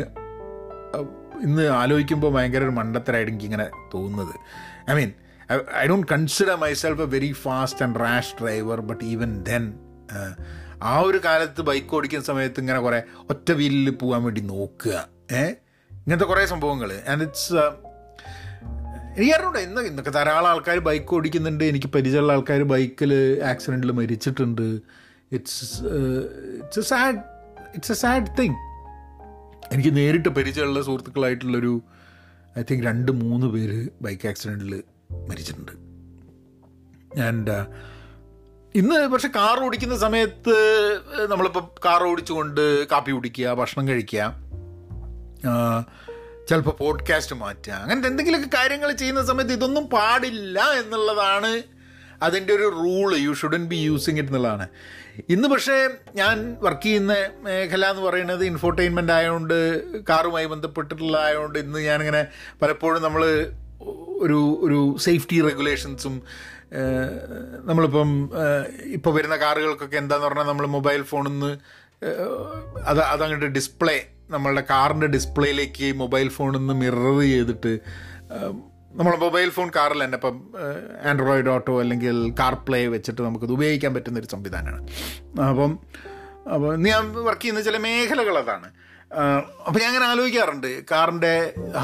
ഇന്ന് 1.43 1.63
ആലോചിക്കുമ്പോൾ 1.69 2.33
ഭയങ്കര 2.33 2.63
ഒരു 2.63 2.71
മണ്ടത്തരായിട്ട് 2.71 3.31
എനിക്ക് 3.33 3.45
ഇങ്ങനെ 3.45 3.71
തോന്നുന്നത്. 3.95 4.35
I 4.91 4.95
mean 4.95 5.13
I 5.77 5.87
don't 5.87 6.07
consider 6.07 6.57
myself 6.57 7.01
a 7.01 7.05
very 7.05 7.33
fast 7.33 7.83
and 7.85 8.01
rash 8.01 8.35
driver 8.41 8.81
but 8.81 9.05
even 9.05 9.43
then 9.43 9.75
ആ 10.83 11.01
ഒരു 11.01 11.21
കാലത്ത് 11.25 11.63
ബൈക്ക് 11.63 11.95
ഓടിക്കുന്ന 11.97 12.25
സമയത്ത് 12.25 12.61
ഇങ്ങനെ 12.61 12.81
കുറേ 12.81 13.03
ഒറ്റ 13.31 13.53
വീലിൽ 13.53 13.91
പോകാൻ 13.91 14.23
വേണ്ടി 14.25 14.41
നോക്കുക. 14.41 15.09
ഏഹ് 15.33 15.55
ഇങ്ങനത്തെ 15.91 16.25
കുറേ 16.25 16.47
സംഭവങ്ങൾ 16.47 16.93
ആൻഡ് 17.09 17.23
ഇറ്റ്സ് 17.23 17.55
എനിക്കറിഞ്ഞൂടെ 19.17 19.61
ഇന്ന് 19.61 19.81
ഇന്നൊക്കെ 19.81 20.11
ധാരാളം 20.11 20.49
ആൾക്കാർ 20.49 20.79
ബൈക്ക് 20.79 21.15
ഓടിക്കുന്നുണ്ട്. 21.15 21.65
എനിക്ക് 21.65 21.87
പരിചയമുള്ള 21.87 22.33
ആൾക്കാർ 22.33 22.63
ബൈക്കിൽ 22.63 23.13
ആക്സിഡന്റിൽ 23.45 23.91
മരിച്ചിട്ടുണ്ട്. 23.93 24.67
It's 25.33 25.65
it's 26.63 26.79
a 26.79 26.83
sad 26.83 27.21
it's 27.75 27.93
a 27.93 27.95
sad 27.95 28.27
thing 28.39 28.57
എനിക്ക് 29.73 29.97
നേരിട്ട് 29.97 30.29
പരിചയമുള്ള 30.29 30.83
സുഹൃത്തുക്കളായിട്ടുള്ളൊരു 30.83 31.83
ഐ 32.59 32.63
തിങ്ക് 32.63 32.87
രണ്ട് 32.87 33.13
മൂന്ന് 33.13 33.47
പേര് 33.47 33.89
ബൈക്ക് 34.03 34.29
ആക്സിഡന്റിൽ 34.29 34.83
മരിച്ചിട്ടുണ്ട്. 35.29 35.73
ആൻഡ് 37.21 37.57
ഇന്ന് 38.75 39.09
പക്ഷെ 39.09 39.29
കാർ 39.29 39.65
ഓടിക്കുന്ന 39.65 39.97
സമയത്ത് 39.97 40.55
നമ്മളിപ്പോൾ 41.31 41.65
കാർ 41.85 42.03
ഓടിച്ചുകൊണ്ട് 42.03 42.87
കാപ്പി 42.89 43.13
കുടിക്കുക 43.13 43.55
ഭക്ഷണം 43.55 43.89
കഴിക്കുക. 43.89 44.23
ചിലപ്പോൾ 46.49 46.71
പോഡ്കാസ്റ്റ് 46.71 47.37
മാറ്റുക. 47.37 47.73
അങ്ങനത്തെ 47.73 48.09
എന്തെങ്കിലുമൊക്കെ 48.09 48.57
കാര്യങ്ങൾ 48.57 48.93
ചെയ്യുന്ന 48.93 49.25
സമയത്ത് 49.25 49.53
ഇതൊന്നും 49.53 49.89
പാടില്ല 49.89 50.59
എന്നുള്ളതാണ് 50.73 51.63
അതിന്റെ 52.23 52.55
ഒരു 52.55 52.63
rule 52.63 53.17
you 53.17 53.33
shouldn't 53.33 53.65
be 53.67 53.77
using 53.77 54.19
it 54.19 54.31
എന്നുള്ളതാണ്. 54.31 54.67
ഇന്ന് 55.29 55.49
പക്ഷേ 55.49 55.89
ഞാൻ 56.15 56.57
വർക്ക് 56.61 56.83
ചെയ്യുന്ന 56.83 57.15
മേഖല 57.43 57.87
എന്ന് 57.87 58.03
പറയുന്നത് 58.03 58.45
ഇൻഫോർടൈൻമെന്റ് 58.45 59.13
ആയതുകൊണ്ട് 59.13 59.55
കാറുമായി 60.01 60.47
ബന്ധപ്പെട്ടിട്ടുള്ളതായതുകൊണ്ട് 60.47 61.59
ഇന്ന് 61.59 61.79
ഞാനിങ്ങനെ 61.79 62.27
പലപ്പോഴും 62.63 63.03
നമ്മൾ 63.03 63.23
ഒരു 64.19 64.59
ഒരു 64.61 64.97
സേഫ്റ്റി 64.99 65.41
റെഗുലേഷൻസും 65.41 66.23
നമ്മളിപ്പം 67.65 68.31
ഇപ്പോൾ 68.85 69.15
വരുന്ന 69.15 69.37
കാറുകൾക്കൊക്കെ 69.37 69.97
എന്താന്ന് 69.97 70.27
പറഞ്ഞാൽ 70.27 70.45
നമ്മൾ 70.45 70.67
മൊബൈൽ 70.67 71.03
ഫോണിൽ 71.03 71.31
നിന്ന് 71.31 71.53
അത് 72.81 73.01
അതങ്ങോട്ട് 73.01 73.47
ഡിസ്പ്ലേ 73.47 73.99
നമ്മളുടെ 74.35 74.63
കാറിന്റെ 74.71 75.07
ഡിസ്പ്ലേയിലേക്ക് 75.07 75.89
മൊബൈൽ 75.93 76.29
ഫോണിൽ 76.29 76.59
നിന്ന് 76.59 76.75
മിറർ 76.75 77.21
ചെയ്തിട്ട് 77.21 77.73
നമ്മളെ 78.99 79.17
മൊബൈൽ 79.17 79.49
ഫോൺ 79.51 79.69
കാറിൽ 79.77 80.01
തന്നെ 80.05 80.17
ഇപ്പം 80.17 80.37
ആൻഡ്രോയിഡ് 81.05 81.49
ഓട്ടോ 81.49 81.81
അല്ലെങ്കിൽ 81.81 82.17
കാർ 82.41 82.55
പ്ലേ 82.55 82.81
വെച്ചിട്ട് 82.87 83.23
നമുക്കത് 83.23 83.53
ഉപയോഗിക്കാൻ 83.53 83.95
പറ്റുന്ന 83.95 84.19
ഒരു 84.19 84.31
സംവിധാനമാണ്. 84.33 84.83
അപ്പം 85.49 85.73
അപ്പോൾ 86.55 86.71
ഞാൻ 86.87 87.03
വർക്ക് 87.27 87.43
ചെയ്യുന്ന 87.43 87.63
ചില 87.63 87.77
മേഖലകൾ 87.77 88.37
അതാണ്. 88.39 88.69
അപ്പോൾ 89.67 89.81
ഞാൻ 89.81 89.89
അങ്ങനെ 89.89 90.07
ആലോചിക്കാറുണ്ട്. 90.07 90.71
കാറിന്റെ 90.91 91.35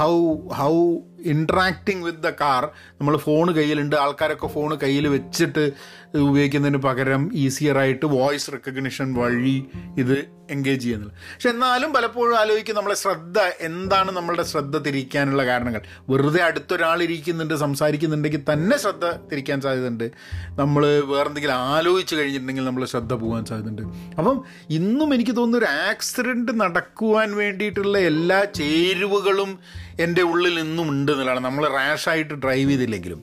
how 0.01 0.13
how 0.61 0.75
interacting 1.25 2.05
with 2.05 2.19
the 2.19 2.31
car 2.31 2.69
നമ്മൾ 3.01 3.17
ഫോൺ 3.17 3.53
കയ്യിലുണ്ട്. 3.53 3.97
ആൾക്കാരൊക്കെ 3.97 4.47
ഫോൺ 4.47 4.75
കയ്യിൽ 4.75 5.09
വെച്ചിട്ട് 5.09 5.73
ഉപയോഗിക്കുന്നതിന് 6.19 6.79
പകരം 6.79 7.31
ഈസിയറായിട്ട് 7.35 8.07
വോയിസ് 8.07 8.53
റെക്കഗ്നിഷൻ 8.53 9.15
വഴി 9.15 9.67
ഇത് 9.99 10.41
എൻഗേജ് 10.51 10.83
ചെയ്യുന്നത്. 10.83 11.11
പക്ഷെ 11.11 11.49
എന്നാലും 11.49 11.93
പലപ്പോഴും 11.93 12.39
ആലോചിക്കും 12.39 12.77
നമ്മളെ 12.77 12.95
ശ്രദ്ധ 12.95 13.39
എന്താണ് 13.61 14.11
നമ്മളുടെ 14.13 14.43
ശ്രദ്ധ 14.43 14.77
തിരിക്കാനുള്ള 14.77 15.47
കാരണങ്ങൾ. 15.47 15.81
വെറുതെ 16.09 16.43
അടുത്തൊരാളിരിക്കുന്നുണ്ട് 16.43 17.55
സംസാരിക്കുന്നുണ്ടെങ്കിൽ 17.55 18.45
തന്നെ 18.53 18.79
ശ്രദ്ധ 18.79 19.07
തിരിക്കാൻ 19.07 19.61
സാധ്യതയുണ്ട്. 19.61 20.11
നമ്മൾ 20.49 21.01
വേറെന്തെങ്കിലും 21.01 21.55
ആലോചിച്ച് 21.55 22.17
കഴിഞ്ഞിട്ടുണ്ടെങ്കിൽ 22.17 22.65
നമ്മൾ 22.65 22.85
ശ്രദ്ധ 22.85 23.13
പോകാൻ 23.13 23.45
സാധ്യതയുണ്ട്. 23.45 23.83
അപ്പം 24.19 24.45
ഇന്നും 24.71 25.15
എനിക്ക് 25.15 25.37
തോന്നുന്നു 25.37 25.59
ഒരു 25.59 25.65
ആക്സിഡന്റ് 25.65 26.61
നടക്കുവാൻ 26.61 27.37
വേണ്ടിയിട്ടുള്ള 27.37 27.99
എല്ലാ 27.99 28.45
ചേരുവകളും 28.45 29.59
എന്റെ 30.05 30.23
ഉള്ളിൽ 30.23 30.55
നിന്നും 30.63 30.89
ഉണ്ട് 30.89 31.13
എന്നുള്ളതാണ്. 31.13 31.45
നമ്മൾ 31.45 31.65
റാഷായിട്ട് 31.77 32.35
ഡ്രൈവ് 32.35 32.71
ചെയ്തില്ലെങ്കിലും. 32.71 33.23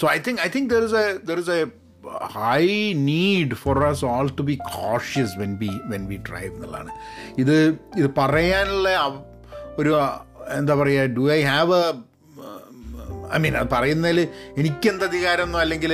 So 0.00 0.06
I 0.08 0.18
think 0.28 0.40
I 0.46 0.48
think 0.56 0.70
there 0.74 0.84
is 0.84 0.94
a 0.94 1.06
there 1.30 1.38
is 1.44 1.50
a 1.50 1.64
high 2.32 2.92
need 2.92 3.54
for 3.54 3.78
us 3.84 4.04
all 4.04 4.28
to 4.40 4.42
be 4.42 4.58
cautious 4.76 5.34
when 5.38 5.54
be 5.56 5.70
when 5.84 6.06
be 6.06 6.16
drive 6.28 6.52
എന്നുള്ളതാണ്. 6.54 6.92
ഇത് 7.38 7.56
ഇത് 7.70 8.10
പറയാനുള്ള 8.18 8.88
ഒരു 9.78 9.92
എന്താ 10.58 10.74
പറയുക 10.74 11.06
do 11.16 11.32
I 11.32 11.40
have 11.42 11.78
a 11.78 12.08
I 13.34 13.38
mean 13.44 13.56
അത് 13.56 13.68
പറയുന്നതിൽ 13.72 14.18
എനിക്കെന്ത് 14.56 15.04
അധികാരമൊന്നും 15.04 15.60
അല്ലെങ്കിൽ 15.60 15.92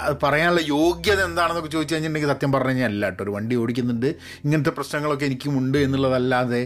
അത് 0.00 0.16
പറയാനുള്ള 0.22 0.60
യോഗ്യത 0.66 1.20
എന്താണെന്നൊക്കെ 1.24 1.70
ചോദിച്ചു 1.70 1.94
കഴിഞ്ഞിട്ടുണ്ടെങ്കിൽ 1.94 2.34
സത്യം 2.34 2.52
പറഞ്ഞു 2.52 2.68
കഴിഞ്ഞാൽ 2.68 2.90
അല്ല 2.92 3.04
കേട്ടോ. 3.06 3.22
ഒരു 3.24 3.30
വണ്ടി 3.30 3.56
ഓടിക്കുന്നുണ്ട്. 3.56 4.06
ഇങ്ങനത്തെ 4.44 4.70
പ്രശ്നങ്ങളൊക്കെ 4.70 5.24
എനിക്കുമുണ്ട് 5.24 5.78
എന്നുള്ളതല്ലാതെ 5.78 6.62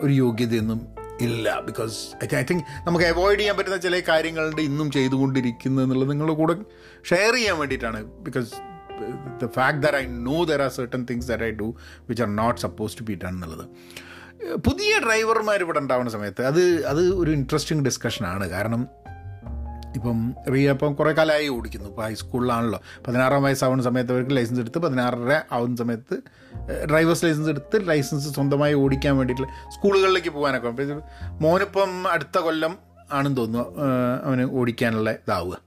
ഒരു 0.00 0.12
യോഗ്യതയൊന്നും 0.12 0.80
ഇല്ല. 1.20 1.60
ബിക്കോസ് 1.60 1.96
ഐ 2.24 2.26
ഐ 2.36 2.42
തിങ്ക് 2.42 2.64
നമുക്ക് 2.86 3.04
അവോയ്ഡ് 3.04 3.38
ചെയ്യാൻ 3.40 3.56
പറ്റുന്ന 3.56 3.76
ചില 3.76 4.00
കാര്യങ്ങളുണ്ട് 4.08 4.60
ഇന്നും 4.60 4.90
ചെയ്തുകൊണ്ടിരിക്കുന്നത് 4.90 5.84
എന്നുള്ളത് 5.84 6.10
നിങ്ങളുടെ 6.10 6.34
കൂടെ 6.34 6.54
ഷെയർ 7.10 7.34
ചെയ്യാൻ 7.34 7.58
വേണ്ടിയിട്ടാണ്. 7.58 8.04
Because 8.04 8.50
the 9.42 9.46
fact 9.46 9.78
there 9.78 9.96
I 9.96 10.06
know 10.06 10.44
there 10.44 10.62
are 10.62 10.70
certain 10.70 11.06
things 11.10 11.28
there 11.28 11.44
I 11.44 11.50
do 11.50 11.74
which 12.08 12.22
are 12.22 12.36
not 12.36 12.60
suppose 12.60 12.98
to 12.98 13.02
be 13.02 13.18
done 13.24 13.28
എന്നുള്ളത്. 13.28 13.64
പുതിയ 14.56 14.98
ഡ്രൈവർമാർ 15.06 15.60
ഇവിടെ 15.62 15.78
ഉണ്ടാവുന്ന 15.78 16.10
സമയത്ത് 16.10 16.42
അത് 16.44 16.86
അത് 16.86 17.14
ഒരു 17.14 17.30
ഇൻട്രസ്റ്റിംഗ് 17.30 17.84
ഡിസ്കഷനാണ് 17.84 18.48
കാരണം 18.50 18.88
ഇപ്പം 19.94 20.34
റിയ 20.54 20.70
ഇപ്പം 20.70 20.94
കുറേ 20.94 21.12
കാലമായി 21.12 21.48
ഓടിക്കുന്നു. 21.48 21.88
ഇപ്പോൾ 21.88 22.02
ഹൈസ്കൂളിലാണല്ലോ 22.02 22.80
പതിനാറാം 23.06 23.42
വയസ്സാവുന്ന 23.42 23.82
സമയത്ത് 23.82 24.12
അവർക്ക് 24.12 24.36
ലൈസൻസ് 24.36 24.60
എടുത്ത് 24.60 24.78
പതിനാറര 24.78 25.42
ആവുന്ന 25.52 25.76
സമയത്ത് 25.76 26.16
ഡ്രൈവേഴ്സ് 26.90 27.24
ലൈസൻസ് 27.24 27.48
എടുത്ത് 27.48 27.88
ലൈസൻസ് 27.88 28.34
സ്വന്തമായി 28.34 28.74
ഓടിക്കാൻ 28.74 29.16
വേണ്ടിയിട്ടുള്ള 29.16 29.70
സ്കൂളുകളിലേക്ക് 29.70 30.28
പോകാനൊക്കെ 30.28 31.00
മോനിപ്പം 31.40 32.08
അടുത്ത 32.10 32.38
കൊല്ലം 32.38 32.78
ആണെന്ന് 33.12 33.36
തോന്നുന്നു 33.36 33.80
അവന് 34.22 34.42
ഓടിക്കാനുള്ള 34.42 35.10
ഇതാവുക. 35.10 35.58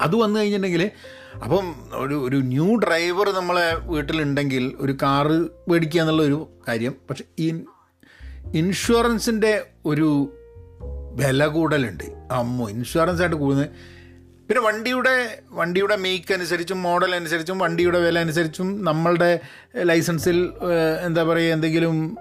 അത് 0.00 0.16
വന്നു 0.16 0.40
കഴിഞ്ഞിട്ടുണ്ടെങ്കിൽ 0.40 0.90
അപ്പം 1.34 1.74
ഒരു 1.94 2.28
ഒരു 2.28 2.36
ന്യൂ 2.36 2.76
ഡ്രൈവർ 2.76 3.30
നമ്മളെ 3.30 3.74
വീട്ടിലുണ്ടെങ്കിൽ 3.74 4.72
ഒരു 4.80 4.92
കാറ് 4.92 5.48
മേടിക്കുക 5.68 6.00
എന്നുള്ള 6.00 6.22
ഒരു 6.22 6.48
കാര്യം. 6.68 6.94
പക്ഷെ 7.10 7.24
ഈ 7.38 7.62
ഇൻഷുറൻസിന്റെ 8.54 9.66
ഒരു 9.86 10.32
വില 11.14 11.46
കൂടലുണ്ട്. 11.46 12.04
അമ്മോ 12.30 12.70
ഇൻഷുറൻസ് 12.70 13.22
ആയിട്ട് 13.22 13.36
കൂടുന്നത് 13.36 13.70
പിന്നെ 14.48 14.60
വണ്ടിയുടെ 14.60 15.42
വണ്ടിയുടെ 15.50 15.96
മേക്ക് 15.96 16.34
അനുസരിച്ചും 16.34 16.82
മോഡൽ 16.82 17.14
അനുസരിച്ചും 17.14 17.58
വണ്ടിയുടെ 17.58 17.98
വില 18.00 18.18
അനുസരിച്ചും 18.18 18.84
നമ്മളുടെ 18.84 19.40
ലൈസൻസിൽ 19.82 20.52
എന്താ 21.06 21.22
പറയുക 21.22 21.52
എന്തെങ്കിലും 21.52 22.16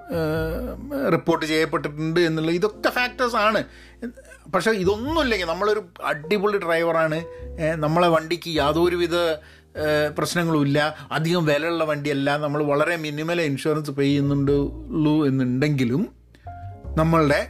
റിപ്പോർട്ട് 1.14 1.46
ചെയ്യപ്പെട്ടിട്ടുണ്ട് 1.46 2.20
എന്നുള്ള 2.20 2.52
ഇതൊക്കെ 2.52 2.90
ഫാക്ടേഴ്സ് 2.90 3.34
ഫാക്ടേഴ്സാണ് 3.34 3.64
പക്ഷേ 4.52 4.72
ഇതൊന്നുമില്ലെങ്കിൽ 4.72 5.48
നമ്മളൊരു 5.48 5.82
അടിപൊളി 6.04 6.58
ഡ്രൈവറാണ് 6.58 7.26
നമ്മളെ 7.76 8.08
വണ്ടിക്ക് 8.08 8.50
യാതൊരുവിധ 8.56 9.16
പ്രശ്നങ്ങളുമില്ല 10.18 10.96
അധികം 11.12 11.46
വിലയുള്ള 11.46 11.84
വണ്ടിയല്ല. 11.84 12.38
നമ്മൾ 12.38 12.64
വളരെ 12.64 12.96
മിനിമൽ 12.96 13.42
ഇൻഷുറൻസ് 13.42 13.92
പേ 13.92 14.04
ചെയ്യുന്നുണ്ടുള്ളൂ 14.04 15.26
എന്നുണ്ടെങ്കിലും 15.26 16.16
നമ്മളുടെ 16.98 17.48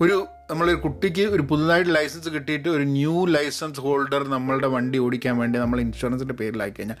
ഒരു 0.00 0.26
നമ്മളൊരു 0.50 0.76
കുട്ടിക്ക് 0.76 1.22
ഒരു 1.22 1.42
പുതുതായിട്ട് 1.42 1.94
ലൈസൻസ് 1.94 2.28
കിട്ടിയിട്ട് 2.28 2.68
ഒരു 2.68 2.82
ന്യൂ 2.82 3.26
ലൈസൻസ് 3.26 3.80
ഹോൾഡർ 3.80 4.28
നമ്മളുടെ 4.28 4.66
വണ്ടി 4.66 4.98
ഓടിക്കാൻ 4.98 5.38
വേണ്ടി 5.38 5.58
നമ്മൾ 5.58 5.80
ഇൻഷുറൻസിന്റെ 5.80 6.34
പേരിലാക്കി 6.34 6.78
കഴിഞ്ഞാൽ 6.78 6.96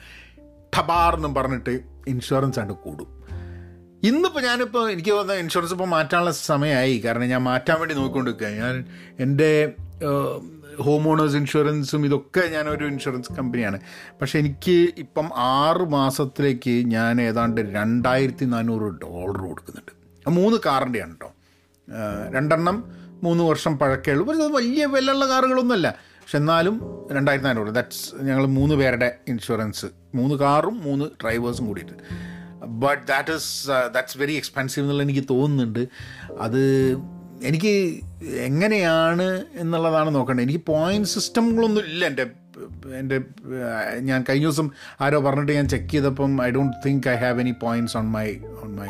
ഠബാർ 0.78 1.16
എന്നും 1.16 1.34
പറഞ്ഞിട്ട് 1.34 1.80
ഇൻഷുറൻസ് 2.08 2.58
ആണ്ട് 2.58 2.72
കൂടും. 2.72 3.08
ഇന്നിപ്പോൾ 4.02 4.40
ഞാനിപ്പോൾ 4.40 4.90
എനിക്ക് 4.90 5.10
വന്ന 5.10 5.32
ഇൻഷുറൻസ് 5.32 5.72
ഇപ്പോൾ 5.72 5.84
മാറ്റാനുള്ള 5.84 6.30
സമയമായി. 6.30 6.98
കാരണം 6.98 7.26
ഞാൻ 7.26 7.42
മാറ്റാൻ 7.42 7.78
വേണ്ടി 7.78 7.94
നോക്കിക്കൊണ്ടിരിക്കുക 7.94 8.48
ഞാൻ 8.48 8.84
എന്റെ 9.20 9.72
ഹോം 10.80 11.08
ഓണേഴ്സ് 11.08 11.36
ഇൻഷുറൻസും 11.36 12.04
ഇതൊക്കെ 12.04 12.40
ഞാനൊരു 12.40 12.84
ഇൻഷുറൻസ് 12.84 13.32
കമ്പനിയാണ്. 13.32 13.80
പക്ഷേ 14.20 14.38
എനിക്ക് 14.38 14.88
ഇപ്പം 14.98 15.30
ആറ് 15.36 15.88
മാസത്തിലേക്ക് 15.88 16.86
ഞാൻ 16.86 17.22
ഏതാണ്ട് 17.22 17.60
രണ്ടായിരത്തി 17.60 18.44
നാനൂറ് 18.44 18.92
ഡോളർ 19.02 19.40
കൊടുക്കുന്നുണ്ട്. 19.48 19.92
മൂന്ന് 20.28 20.58
കാറിന്റെയാണ് 20.66 21.10
കേട്ടോ 21.10 21.32
രണ്ടെണ്ണം 22.30 23.07
മൂന്ന് 23.22 23.44
വർഷം 23.44 23.78
പഴക്കമുള്ളൂ 23.78 24.26
പക്ഷേ 24.26 24.42
അത് 24.42 24.52
വലിയ 24.52 24.86
വിലയുള്ള 24.86 25.28
കാറുകളൊന്നുമല്ല. 25.28 25.88
പക്ഷെ 26.20 26.38
എന്നാലും 26.38 27.06
രണ്ടായിരത്തി 27.12 27.48
നാനൂറ്. 27.48 27.68
ദാറ്റ്സ് 27.68 28.22
ഞങ്ങൾ 28.22 28.46
മൂന്ന് 28.46 28.74
പേരുടെ 28.74 29.16
ഇൻഷുറൻസ് 29.28 29.86
മൂന്ന് 30.14 30.34
കാറും 30.34 30.80
മൂന്ന് 30.84 31.04
ഡ്രൈവേഴ്സും 31.04 31.66
കൂടിയിട്ട്. 31.66 31.92
But 32.66 33.06
that 33.06 33.32
is 33.32 33.68
that's 33.94 34.18
very 34.18 34.32
expensive 34.32 34.84
എന്നുള്ള 34.84 35.02
എനിക്ക് 35.02 35.24
തോന്നുന്നുണ്ട്. 35.30 35.88
അത് 36.40 36.62
എനിക്ക് 37.42 38.00
എങ്ങനെയാണ് 38.36 39.44
എന്നുള്ളതാണ് 39.54 40.14
നോക്കേണ്ടത്. 40.14 40.44
എനിക്ക് 40.44 40.64
പോയിന്റ് 40.66 41.08
സിസ്റ്റങ്ങളൊന്നും 41.08 41.84
ഇല്ല. 41.84 42.04
എന്റെ 42.04 42.26
എന്റെ 42.98 43.20
ഞാൻ 44.00 44.24
കഴിഞ്ഞ 44.28 44.44
ദിവസം 44.46 44.70
ആരോ 45.00 45.20
പറഞ്ഞിട്ട് 45.20 45.52
ഞാൻ 45.52 45.68
ചെക്ക് 45.68 45.88
ചെയ്തപ്പം 45.88 46.44
I 46.44 46.50
don't 46.50 46.76
think 46.86 47.08
I 47.10 47.14
have 47.14 47.40
any 47.40 47.54
points 47.62 47.96
on 47.96 48.04
my 48.04 48.28
on 48.62 48.76
my 48.76 48.88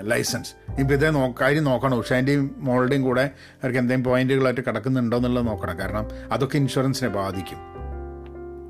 licence 0.00 0.52
ഇപ്പോൾ 0.80 0.94
ഇതേ 0.94 1.10
നോ 1.10 1.34
കാര്യം 1.40 1.64
നോക്കണം. 1.64 1.96
ഉഷാന്റെയും 1.98 2.54
മോളുടെയും 2.58 3.02
കൂടെ 3.02 3.30
അവർക്ക് 3.60 3.78
എന്തെങ്കിലും 3.78 4.10
പോയിന്റുകളായിട്ട് 4.10 4.60
കിടക്കുന്നുണ്ടോ 4.60 5.16
എന്നുള്ളത് 5.16 5.46
നോക്കണം. 5.46 5.78
കാരണം 5.78 6.06
അതൊക്കെ 6.32 6.56
ഇൻഷുറൻസിനെ 6.56 7.08
ബാധിക്കും. 7.08 7.60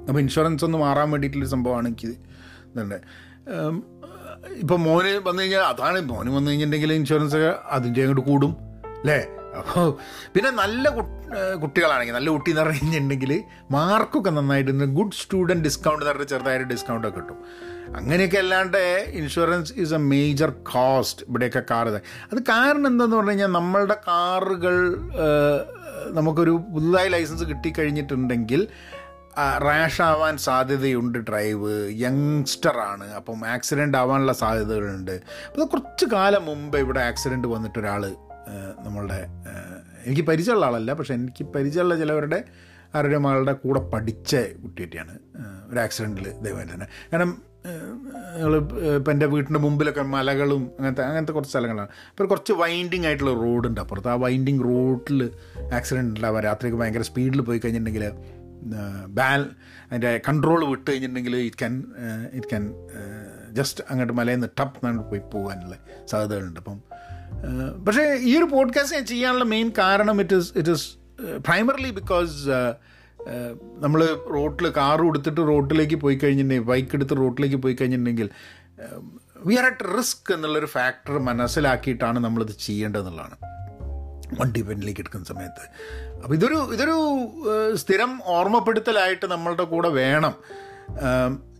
അപ്പോൾ 0.09 0.21
ഇൻഷുറൻസ് 0.21 0.65
ഒന്ന് 0.65 0.79
മാറാൻ 0.79 1.11
വേണ്ടിയിട്ടുള്ള 1.11 1.47
സംഭവമാണ് 1.47 1.89
എനിക്ക് 1.89 2.11
ഇതുണ്ട് 2.73 2.99
ഇപ്പോൾ 4.57 4.79
മോന് 4.79 5.29
വന്നു 5.29 5.43
കഴിഞ്ഞാൽ 5.43 5.61
അതാണ് 5.61 6.01
മോന് 6.01 6.31
വന്നു 6.31 6.51
കഴിഞ്ഞിട്ടുണ്ടെങ്കിൽ 6.51 6.93
ഇൻഷുറൻസ് 6.93 7.37
അതിന്റെ 7.71 8.01
അങ്ങോട്ട് 8.01 8.31
കൂടും. 8.31 8.57
അല്ലേ? 9.01 9.27
അപ്പോൾ 9.59 9.97
പിന്നെ 10.35 10.51
നല്ല 10.51 10.89
കുട്ടികളാണെങ്കിൽ 11.63 12.15
നല്ല 12.15 12.31
കുട്ടി 12.31 12.51
എന്ന് 12.51 12.63
പറഞ്ഞു 12.63 12.79
കഴിഞ്ഞിട്ടുണ്ടെങ്കിൽ 12.83 13.43
മാർക്കൊക്കെ 13.71 14.31
നന്നായിട്ട് 14.31 14.73
ഗുഡ് 14.73 15.13
സ്റ്റുഡന്റ് 15.13 15.65
ഡിസ്കൗണ്ട് 15.65 16.01
എന്ന് 16.01 16.11
പറഞ്ഞിട്ട് 16.11 16.33
ചെറുതായിട്ട് 16.33 16.67
ഡിസ്കൗണ്ടൊക്കെ 16.69 17.21
കിട്ടും. 17.21 17.39
അങ്ങനെയൊക്കെ 17.93 18.37
അല്ലാണ്ട് 18.37 19.11
insurance 19.13 19.73
is 19.77 19.95
a 19.95 19.97
major 19.97 20.51
cost 20.51 21.27
ഇവിടെയൊക്കെ 21.29 21.63
കാർ 21.71 21.89
അത് 22.33 22.43
കാരണം 22.43 22.87
എന്താണെന്ന് 22.87 23.17
പറഞ്ഞു 23.17 23.31
കഴിഞ്ഞാൽ 23.31 23.47
നമ്മളുടെ 23.47 23.95
കാറുകൾ 24.09 24.97
നമുക്കൊരു 26.13 26.51
പുതുതായി 26.51 27.09
ലൈസൻസ് 27.09 27.45
കിട്ടിക്കഴിഞ്ഞിട്ടുണ്ടെങ്കിൽ 27.45 28.69
റാഷ് 29.59 30.03
ആവാൻ 30.03 30.37
സാധ്യതയുണ്ട് 30.37 31.19
ഡ്രൈവ് 31.19 32.01
യങ്സ്റ്ററാണ് 32.01 33.13
അപ്പം 33.13 33.47
ആക്സിഡന്റ് 33.47 33.99
ആവാനുള്ള 33.99 34.33
സാധ്യതകളുണ്ട്. 34.33 35.11
അപ്പോൾ 35.11 35.67
കുറച്ച് 35.67 36.07
കാലം 36.07 36.45
മുമ്പ് 36.45 36.79
ഇവിടെ 36.79 37.01
ആക്സിഡന്റ് 37.01 37.49
വന്നിട്ട് 37.49 37.79
ഒരാൾ 37.79 38.15
നമ്മളുടെ 38.79 39.27
എനിക്ക് 40.07 40.23
പരിചയമുള്ള 40.23 40.67
ആളല്ല 40.67 40.93
പക്ഷെ 40.93 41.15
എനിക്ക് 41.15 41.45
പരിചയമുള്ള 41.45 41.99
ചിലവരുടെ 41.99 42.45
ആരുടെ 42.95 43.19
മകളുടെ 43.19 43.53
കൂടെ 43.53 43.81
പഠിച്ച 43.81 44.37
കുട്ടിയൊക്കെയാണ് 44.37 45.19
ഒരു 45.71 45.79
ആക്സിഡന്റിൽ 45.79 46.33
ദൈവം 46.41 46.75
തന്നെ 46.75 46.87
കാരണം 47.13 47.54
ഞങ്ങൾ 48.37 48.57
ഇപ്പം 48.97 49.13
എന്റെ 49.13 49.27
വീട്ടിന്റെ 49.27 49.61
മുമ്പിലൊക്കെ 49.61 50.03
മലകളും 50.03 50.71
അങ്ങനത്തെ 50.79 51.03
അങ്ങനത്തെ 51.03 51.33
കുറച്ച് 51.33 51.51
സ്ഥലങ്ങളാണ്. 51.51 51.89
അപ്പോൾ 52.11 52.27
കുറച്ച് 52.27 52.53
വൈൻഡിങ് 52.53 53.07
ആയിട്ടുള്ള 53.07 53.33
റോഡുണ്ട് 53.33 53.81
അപ്പുറത്ത്. 53.81 54.09
ആ 54.09 54.15
വൈൻഡിങ് 54.15 54.65
റോഡിൽ 54.65 55.31
ആക്സിഡന്റ് 55.75 56.17
ഉണ്ടാവുക 56.17 56.41
രാത്രിയൊക്കെ 56.41 56.81
ഭയങ്കര 56.81 57.03
സ്പീഡിൽ 57.03 57.41
പോയി 57.41 57.59
കഴിഞ്ഞിട്ടുണ്ടെങ്കിൽ 57.59 58.13
ബാൽ 59.07 59.47
അതിന്റെ 59.87 60.21
കൺട്രോൾ 60.29 60.65
വിട്ട് 60.65 60.91
കഴിഞ്ഞിട്ടുണ്ടെങ്കിൽ 60.91 61.37
it 61.37 61.57
can 61.57 61.85
it 62.33 62.47
can 62.47 62.75
just 63.53 63.85
അങ്ങോട്ട് 63.91 64.13
മലയിൽ 64.13 64.37
നിന്ന് 64.37 64.49
ടപ്പ് 64.61 64.87
അങ്ങോട്ട് 64.87 65.11
പോയി 65.11 65.23
പോകാനുള്ള 65.33 65.77
സാധ്യതകളുണ്ട് 66.07 66.61
അപ്പം. 66.61 66.79
പക്ഷേ 67.85 68.15
ഈ 68.15 68.37
ഒരു 68.39 68.45
പോഡ്കാസ്റ്റ് 68.45 68.97
ഞാൻ 68.97 69.07
ചെയ്യാനുള്ള 69.07 69.45
മെയിൻ 69.45 69.73
കാരണം 69.79 70.21
it 70.21 70.35
is 70.35 70.53
it 70.57 70.71
is 70.71 70.87
primarily 71.47 71.91
because 71.91 72.49
നമ്മൾ 73.81 74.19
റോട്ടിൽ 74.35 74.69
കാർ 74.69 75.03
കൊടുത്തിട്ട് 75.03 75.41
റോട്ടിലേക്ക് 75.41 75.95
പോയി 75.95 76.17
കഴിഞ്ഞിട്ടുണ്ടെങ്കിൽ 76.17 76.69
ബൈക്ക് 76.69 76.89
എടുത്ത് 76.95 77.17
റോട്ടിലേക്ക് 77.17 77.57
പോയി 77.57 77.77
കഴിഞ്ഞിട്ടുണ്ടെങ്കിൽ 77.81 78.31
വി 79.37 79.55
ആർ 79.55 79.65
അറ്റ് 79.65 79.99
റിസ്ക് 79.99 80.33
എന്നുള്ളൊരു 80.33 80.67
ഫാക്ടർ 80.67 81.19
മനസ്സിലാക്കിയിട്ടാണ് 81.19 82.19
നമ്മളിത് 82.19 82.53
ചെയ്യേണ്ടതെന്നുള്ളതാണ്. 82.61 83.37
വണ്ടി 84.41 84.63
പെന്നിലേക്ക് 84.63 85.01
എടുക്കുന്ന 85.01 85.25
സമയത്ത്. 85.25 85.65
അപ്പോൾ 86.23 86.35
ഇതൊരു 86.35 86.55
ഇതൊരു 86.55 86.97
സ്ഥിരം 87.75 88.21
ഓർമ്മപ്പെടുത്തലായിട്ട് 88.25 89.27
നമ്മളുടെ 89.27 89.65
കൂടെ 89.65 89.89
വേണം. 89.89 90.35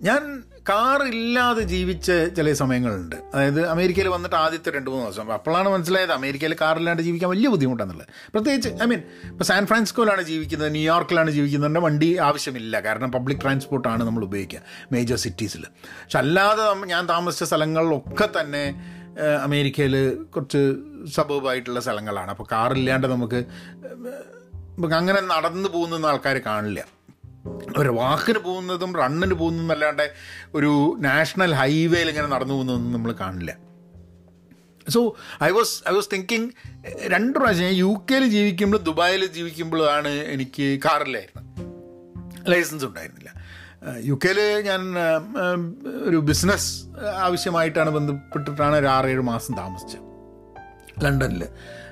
ഞാൻ 0.03 0.43
കാർ 0.69 1.01
ഇല്ലാതെ 1.07 1.63
ജീവിച്ച 1.63 2.13
ചില 2.37 2.53
സമയങ്ങളുണ്ട്. 2.53 3.17
അതായത് 3.35 3.67
അമേരിക്കയിൽ 3.67 4.09
വന്നിട്ട് 4.09 4.37
ആദ്യത്തെ 4.37 4.71
രണ്ട് 4.71 4.89
മൂന്ന് 4.91 5.07
ദിവസം. 5.07 5.33
അപ്പോഴാണ് 5.33 5.69
മനസ്സിലായത് 5.69 6.13
അമേരിക്കയിൽ 6.13 6.57
കാറില്ലാണ്ട് 6.61 7.03
ജീവിക്കാൻ 7.03 7.31
വലിയ 7.31 7.49
ബുദ്ധിമുട്ടാണെന്നുള്ളത് 7.49 8.09
പ്രത്യേകിച്ച് 8.33 8.71
ഐ 8.83 8.87
മീൻ 8.87 9.03
ഇപ്പോൾ 9.31 9.45
സാൻ 9.45 9.67
ഫ്രാൻസിസ്കോയിലാണ് 9.67 10.23
ജീവിക്കുന്നത് 10.23 10.73
ന്യൂയോർക്കിലാണ് 10.73 11.31
ജീവിക്കുന്നത് 11.31 11.83
വണ്ടി 11.85 12.17
ആവശ്യമില്ല. 12.29 12.81
കാരണം 12.81 13.13
പബ്ലിക് 13.13 13.43
ട്രാൻസ്പോർട്ടാണ് 13.43 14.05
നമ്മൾ 14.05 14.25
ഉപയോഗിക്കുക 14.25 14.63
മേജർ 14.93 15.17
സിറ്റീസിൽ 15.17 15.67
പക്ഷെ 15.83 16.19
അല്ലാതെ 16.19 16.65
ഞാൻ 16.87 17.09
താമസിച്ച 17.09 17.45
സ്ഥലങ്ങളിലൊക്കെ 17.45 18.29
തന്നെ 18.41 18.65
അമേരിക്കയിൽ 19.43 19.97
കുറച്ച് 20.15 20.63
സബബായിട്ടുള്ള 21.15 21.81
സ്ഥലങ്ങളാണ്. 21.81 22.31
അപ്പോൾ 22.31 22.47
കാറില്ലാണ്ട് 22.53 23.07
നമുക്ക് 23.07 23.41
അങ്ങനെ 24.95 25.21
നടന്നു 25.21 25.69
പോകുന്ന 25.69 26.07
ആൾക്കാർ 26.07 26.39
കാണില്ല. 26.39 26.81
ഒരു 27.79 27.89
വാക്കിന് 27.89 28.39
പോകുന്നതും 28.39 28.95
റണ്ണിന് 28.95 29.35
പോകുന്നതും 29.35 29.73
അല്ലാണ്ട് 29.73 30.07
ഒരു 30.55 30.97
നാഷണൽ 31.01 31.55
ഹൈവേയിൽ 31.55 32.09
ഇങ്ങനെ 32.09 32.27
നടന്നു 32.27 32.55
പോകുന്നതൊന്നും 32.55 32.93
നമ്മൾ 32.93 33.13
കാണില്ല. 33.21 33.57
So 34.89 35.17
I 35.43 35.51
was 35.51 35.89
I 35.89 35.93
was 35.95 36.09
thinking 36.13 36.49
രണ്ട് 37.13 37.39
പ്രാവശ്യം 37.39 37.65
ഞാൻ 37.65 37.75
യു 37.75 38.07
കെയിൽ 38.11 38.25
ജീവിക്കുമ്പോൾ 38.29 38.77
ദുബായിൽ 38.77 39.27
ജീവിക്കുമ്പോഴാണ് 39.27 40.09
എനിക്ക് 40.09 40.81
കാറില്ലായിരുന്നു 40.85 41.43
ലൈസൻസ് 42.51 42.85
ഉണ്ടായിരുന്നില്ല. 42.85 43.31
യു 44.05 44.15
കെയിൽ 44.25 44.41
ഞാൻ 44.67 44.83
ഒരു 46.09 46.17
ബിസിനസ് 46.17 46.69
ആവശ്യമായിട്ടാണ് 47.27 47.91
ബന്ധപ്പെട്ടിട്ടാണ് 47.91 48.77
ഒരു 48.77 48.87
ആറേഴ് 48.87 49.21
മാസം 49.21 49.55
താമസിച്ചത്. 49.55 50.05
ലണ്ടനിൽ 51.05 51.43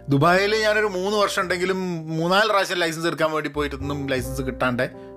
ദുബായിൽ 0.08 0.52
ഞാനൊരു 0.56 0.86
മൂന്ന് 0.86 1.16
വർഷം 1.18 1.42
ഉണ്ടെങ്കിലും 1.42 1.80
മൂന്നാൽ 2.18 2.46
പ്രാവശ്യം 2.48 2.78
ലൈസൻസ് 2.78 3.06
എടുക്കാൻ 3.06 3.30
വേണ്ടി 3.32 3.50
പോയിട്ടൊന്നും 3.50 4.06
ലൈസൻസ് 4.06 4.42
കിട്ടാണ്ട് 4.42 5.12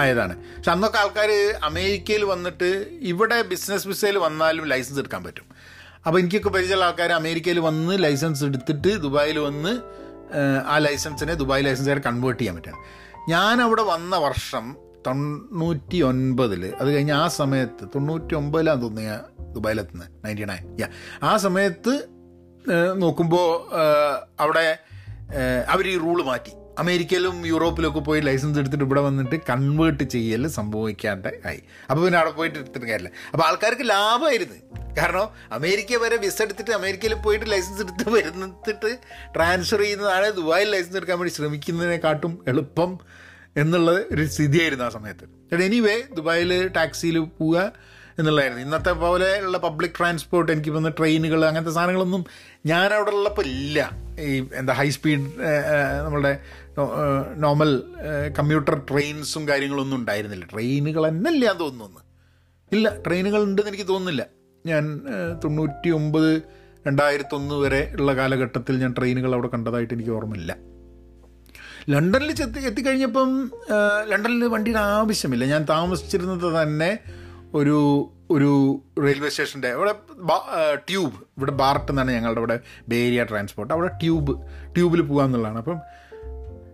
ആയതാണ്. 0.00 0.34
പക്ഷെ 0.56 0.70
അന്നൊക്കെ 0.70 0.98
ആൾക്കാർ 0.98 1.30
അമേരിക്കയിൽ 1.68 2.24
വന്നിട്ട് 2.24 2.68
ഇവിടെ 3.12 3.42
ബിസിനസ് 3.42 3.88
വിസയിൽ 3.88 4.18
വന്നാലും 4.18 4.64
ലൈസൻസ് 4.72 5.00
എടുക്കാൻ 5.00 5.22
പറ്റും. 5.24 5.46
അപ്പോൾ 6.06 6.18
എനിക്കൊക്കെ 6.18 6.48
പരിചയമുള്ള 6.48 6.84
ആൾക്കാർ 6.84 7.12
അമേരിക്കയിൽ 7.12 7.58
വന്ന് 7.58 7.94
ലൈസൻസ് 8.04 8.44
എടുത്തിട്ട് 8.44 8.90
ദുബായിൽ 9.06 9.38
വന്ന് 9.38 9.72
ആ 10.66 10.78
ലൈസൻസിനെ 10.78 11.34
ദുബായ് 11.34 11.64
ലൈസൻസായി 11.64 12.02
കൺവേർട്ട് 12.06 12.40
ചെയ്യാൻ 12.40 12.56
പറ്റുകയാണ്. 12.56 12.84
ഞാൻ 13.28 13.62
അവിടെ 13.62 13.82
വന്ന 13.82 14.16
വർഷം 14.16 14.76
തൊണ്ണൂറ്റി 15.06 15.98
ഒൻപതിൽ 16.02 16.62
അത് 16.80 16.94
കഴിഞ്ഞ് 16.94 17.12
ആ 17.12 17.28
സമയത്ത് 17.28 17.84
തൊണ്ണൂറ്റി 17.94 18.34
ഒമ്പതിലാണ് 18.34 18.82
തോന്നിയ 18.82 19.10
ദുബായിലെത്തുന്നത് 19.56 20.08
നയന്റി 20.24 20.46
നയൻ 20.50 20.64
യാ 20.80 20.88
ആ 21.22 21.36
സമയത്ത് 21.36 21.94
നോക്കുമ്പോൾ 23.02 23.46
അവിടെ 24.40 24.78
അവർ 25.68 25.88
ഈ 25.88 25.98
റൂൾ 25.98 26.18
മാറ്റി. 26.22 26.52
അമേരിക്കയിലും 26.78 27.46
യൂറോപ്പിലൊക്കെ 27.46 28.00
പോയി 28.08 28.20
ലൈസൻസ് 28.20 28.58
എടുത്തിട്ട് 28.58 28.84
ഇവിടെ 28.84 29.00
വന്നിട്ട് 29.00 29.36
കൺവേർട്ട് 29.50 30.04
ചെയ്യൽ 30.14 30.46
സംഭവിക്കാണ്ട് 30.58 31.28
ആയി. 31.50 31.60
അപ്പോൾ 31.90 32.04
പിന്നെ 32.04 32.18
അവിടെ 32.18 32.32
പോയിട്ട് 32.38 32.58
എടുത്തിട്ട് 32.58 32.86
കാര്യമില്ല. 32.86 33.10
അപ്പോൾ 33.32 33.44
ആൾക്കാർക്ക് 33.48 33.86
ലാഭമായിരുന്നു 33.90 34.58
കാരണം 34.98 35.28
അമേരിക്ക 35.52 35.98
വരെ 36.04 36.16
വിസ 36.16 36.42
എടുത്തിട്ട് 36.42 36.70
അമേരിക്കയിൽ 36.70 37.14
പോയിട്ട് 37.14 37.46
ലൈസൻസ് 37.50 37.80
എടുത്ത് 37.80 38.06
വരുന്നിട്ട് 38.16 38.92
ട്രാൻസ്ഫർ 39.36 39.80
ചെയ്യുന്നതാണ് 39.80 40.28
ദുബായിൽ 40.38 40.70
ലൈസൻസ് 40.70 40.96
എടുക്കാൻ 40.96 41.18
വേണ്ടി 41.18 41.34
ശ്രമിക്കുന്നതിനെക്കാട്ടും 41.34 42.44
എളുപ്പം 42.48 42.98
എന്നുള്ള 43.56 43.90
ഒരു 44.14 44.24
സ്ഥിതിയായിരുന്നു 44.26 44.84
ആ 44.84 44.88
സമയത്ത്. 44.88 45.24
എനിവേ 45.68 45.94
ദുബായിൽ 46.16 46.50
ടാക്സിയിൽ 46.68 47.18
പോവുക 47.18 47.72
എന്നുള്ളതായിരുന്നു. 48.18 48.62
ഇന്നത്തെ 48.62 48.92
പോലെ 48.92 49.40
ഉള്ള 49.46 49.58
പബ്ലിക് 49.58 49.96
ട്രാൻസ്പോർട്ട് 49.98 50.52
എനിക്ക് 50.52 50.70
വന്ന 50.70 50.88
ട്രെയിനുകൾ 50.88 51.40
അങ്ങനത്തെ 51.48 51.70
സാധനങ്ങളൊന്നും 51.70 52.22
ഞാൻ 52.66 52.94
അവിടെ 52.94 53.10
ഉള്ളപ്പോൾ 53.10 53.46
ഇല്ല. 53.46 53.90
ഈ 54.20 54.48
എന്താ 54.54 54.72
ഹൈ 54.72 54.88
സ്പീഡ് 54.96 55.26
നമ്മളുടെ 56.04 56.32
നോർമൽ 57.36 57.70
കമ്പ്യൂട്ടർ 58.38 58.80
ട്രെയിൻസും 58.90 59.48
കാര്യങ്ങളൊന്നും 59.48 59.96
ഉണ്ടായിരുന്നില്ല. 59.96 60.44
ട്രെയിനുകൾ 60.52 61.08
തന്നെ 61.08 61.30
ഇല്ല 61.30 61.52
തോന്നുന്നു? 61.52 62.00
ഇല്ല 62.72 62.88
ട്രെയിനുകൾ 63.06 63.42
ഉണ്ടെന്ന് 63.42 63.70
എനിക്ക് 63.70 63.88
തോന്നുന്നില്ല. 63.88 64.26
ഞാൻ 64.66 65.00
തൊണ്ണൂറ്റി 65.44 65.88
ഒമ്പത് 65.88 66.42
രണ്ടായിരത്തൊന്ന് 66.86 67.54
വരെ 67.54 67.94
ഉള്ള 67.98 68.16
കാലഘട്ടത്തിൽ 68.16 68.78
ഞാൻ 68.78 68.94
ട്രെയിനുകൾ 68.98 69.32
അവിടെ 69.32 69.48
കണ്ടതായിട്ട് 69.48 69.94
എനിക്ക് 69.94 70.10
ഓർമ്മയില്ല. 70.10 70.56
ലണ്ടനിൽ 71.90 72.32
ചെത്തി 72.32 72.60
എത്തിക്കഴിഞ്ഞപ്പം 72.60 73.50
ലണ്ടനിൽ 74.10 74.44
വണ്ടിയുടെ 74.44 74.80
ആവശ്യമില്ല. 74.80 75.44
ഞാൻ 75.44 75.66
താമസിച്ചിരുന്നത് 75.70 76.62
തന്നെ 76.62 76.98
ഒരു 77.54 77.78
ഒരു 78.30 78.50
റെയിൽവേ 79.04 79.28
സ്റ്റേഷന്റെ 79.28 79.68
അവിടെ 79.68 79.92
ട്യൂബ്. 80.88 81.14
ഇവിടെ 81.36 81.50
ബാർട്ട് 81.50 81.92
എന്നാണ് 81.92 82.10
ഞങ്ങളുടെ 82.10 82.40
ഇവിടെ 82.40 82.60
ബേരിയ 82.88 83.24
ട്രാൻസ്പോർട്ട്. 83.24 83.74
അവിടെ 83.74 83.90
ട്യൂബ് 84.02 84.34
ട്യൂബിൽ 84.74 85.00
പോകാമെന്നുള്ളതാണ് 85.00 85.58
അപ്പം 85.58 85.78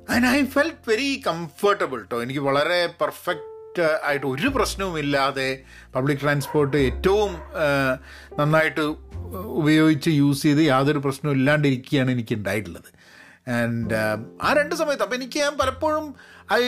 and 0.08 0.28
I 0.28 0.38
felt 0.54 0.88
very 0.88 1.10
comfortable 1.26 1.98
കേട്ടോ 1.98 2.18
എനിക്ക് 2.22 2.44
വളരെ 2.48 2.80
പെർഫെക്റ്റ് 3.00 3.52
പെർഫെക്റ്റ് 3.76 4.04
ആയിട്ട് 4.06 4.26
ഒരു 4.26 4.48
പ്രശ്നവുമില്ലാതെ 4.48 5.48
പബ്ലിക് 5.94 6.20
ട്രാൻസ്പോർട്ട് 6.20 6.76
ഏറ്റവും 6.84 7.30
നന്നായിട്ട് 8.38 8.84
ഉപയോഗിച്ച് 9.54 10.10
യൂസ് 10.12 10.42
ചെയ്ത് 10.42 10.62
യാതൊരു 10.64 11.00
പ്രശ്നവും 11.06 11.34
ഇല്ലാണ്ടിരിക്കുകയാണ് 11.36 12.10
എനിക്ക് 12.10 12.34
ഉണ്ടായിട്ടുള്ളത് 12.34 12.90
ആൻഡ് 13.54 13.96
ആ 14.42 14.50
രണ്ട് 14.52 14.74
സമയത്ത് 14.74 15.04
അപ്പം 15.04 15.16
എനിക്ക് 15.16 15.38
ഞാൻ 15.38 15.54
പലപ്പോഴും 15.62 16.04
ഐ 16.52 16.62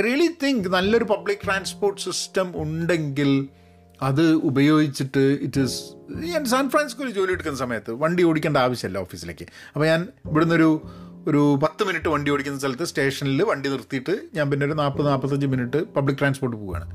റിയലി 0.00 0.28
തിങ്ക് 0.42 0.68
നല്ലൊരു 0.68 1.06
പബ്ലിക് 1.06 1.42
ട്രാൻസ്പോർട്ട് 1.44 2.02
സിസ്റ്റം 2.02 2.48
ഉണ്ടെങ്കിൽ 2.62 3.32
അത് 4.00 4.24
ഉപയോഗിച്ചിട്ട് 4.44 5.24
ഇറ്റ് 5.42 5.60
ഈസ് 5.60 5.78
ഞാൻ 6.30 6.44
സാൻ 6.46 6.66
ഫ്രാൻസിസ്കോയിൽ 6.70 7.12
ജോലി 7.18 7.32
എടുക്കുന്ന 7.32 7.58
സമയത്ത് 7.58 7.92
വണ്ടി 8.00 8.22
ഓടിക്കേണ്ട 8.22 8.58
ആവശ്യമില്ല 8.66 8.98
ഓഫീസിലേക്ക് 8.98 9.46
അപ്പോൾ 9.72 9.86
ഞാൻ 9.86 10.00
ഇവിടുന്ന് 10.26 10.58
ഒരു 11.28 11.58
പത്ത് 11.62 11.84
മിനിറ്റ് 11.84 12.08
വണ്ടി 12.08 12.30
ഓടിക്കുന്ന 12.30 12.58
സ്ഥലത്ത് 12.58 12.84
സ്റ്റേഷനിൽ 12.84 13.42
വണ്ടി 13.42 13.68
നിർത്തിയിട്ട് 13.68 14.14
ഞാൻ 14.34 14.50
പിന്നെ 14.50 14.66
ഒരു 14.66 14.72
നാൽപ്പത് 14.72 15.06
നാൽപ്പത്തഞ്ച് 15.06 15.46
മിനിറ്റ് 15.46 15.78
പബ്ലിക് 15.94 16.18
ട്രാൻസ്പോർട്ട് 16.18 16.56
പോവുകയാണ്. 16.56 16.86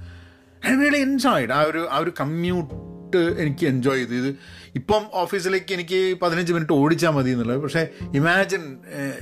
ഐ 0.68 0.74
റിയലി 0.82 1.52
ആ 1.52 1.62
ഒരു 1.62 1.88
ആ 1.92 1.98
ഒരു 1.98 2.14
കമ്മ്യൂട്ട് 2.20 3.18
എനിക്ക് 3.18 3.66
എൻജോയ് 3.66 4.06
ചെയ്തു. 4.06 4.14
ഇത് 4.14 4.36
ഇപ്പം 4.76 5.04
ഓഫീസിലേക്ക് 5.14 5.74
എനിക്ക് 5.74 6.20
പതിനഞ്ച് 6.20 6.54
മിനിറ്റ് 6.54 6.74
ഓടിച്ചാൽ 6.74 7.10
മതി 7.10 7.30
എന്നുള്ളത്. 7.30 7.60
പക്ഷേ 7.60 7.88
ഇമാജിൻ 8.16 8.78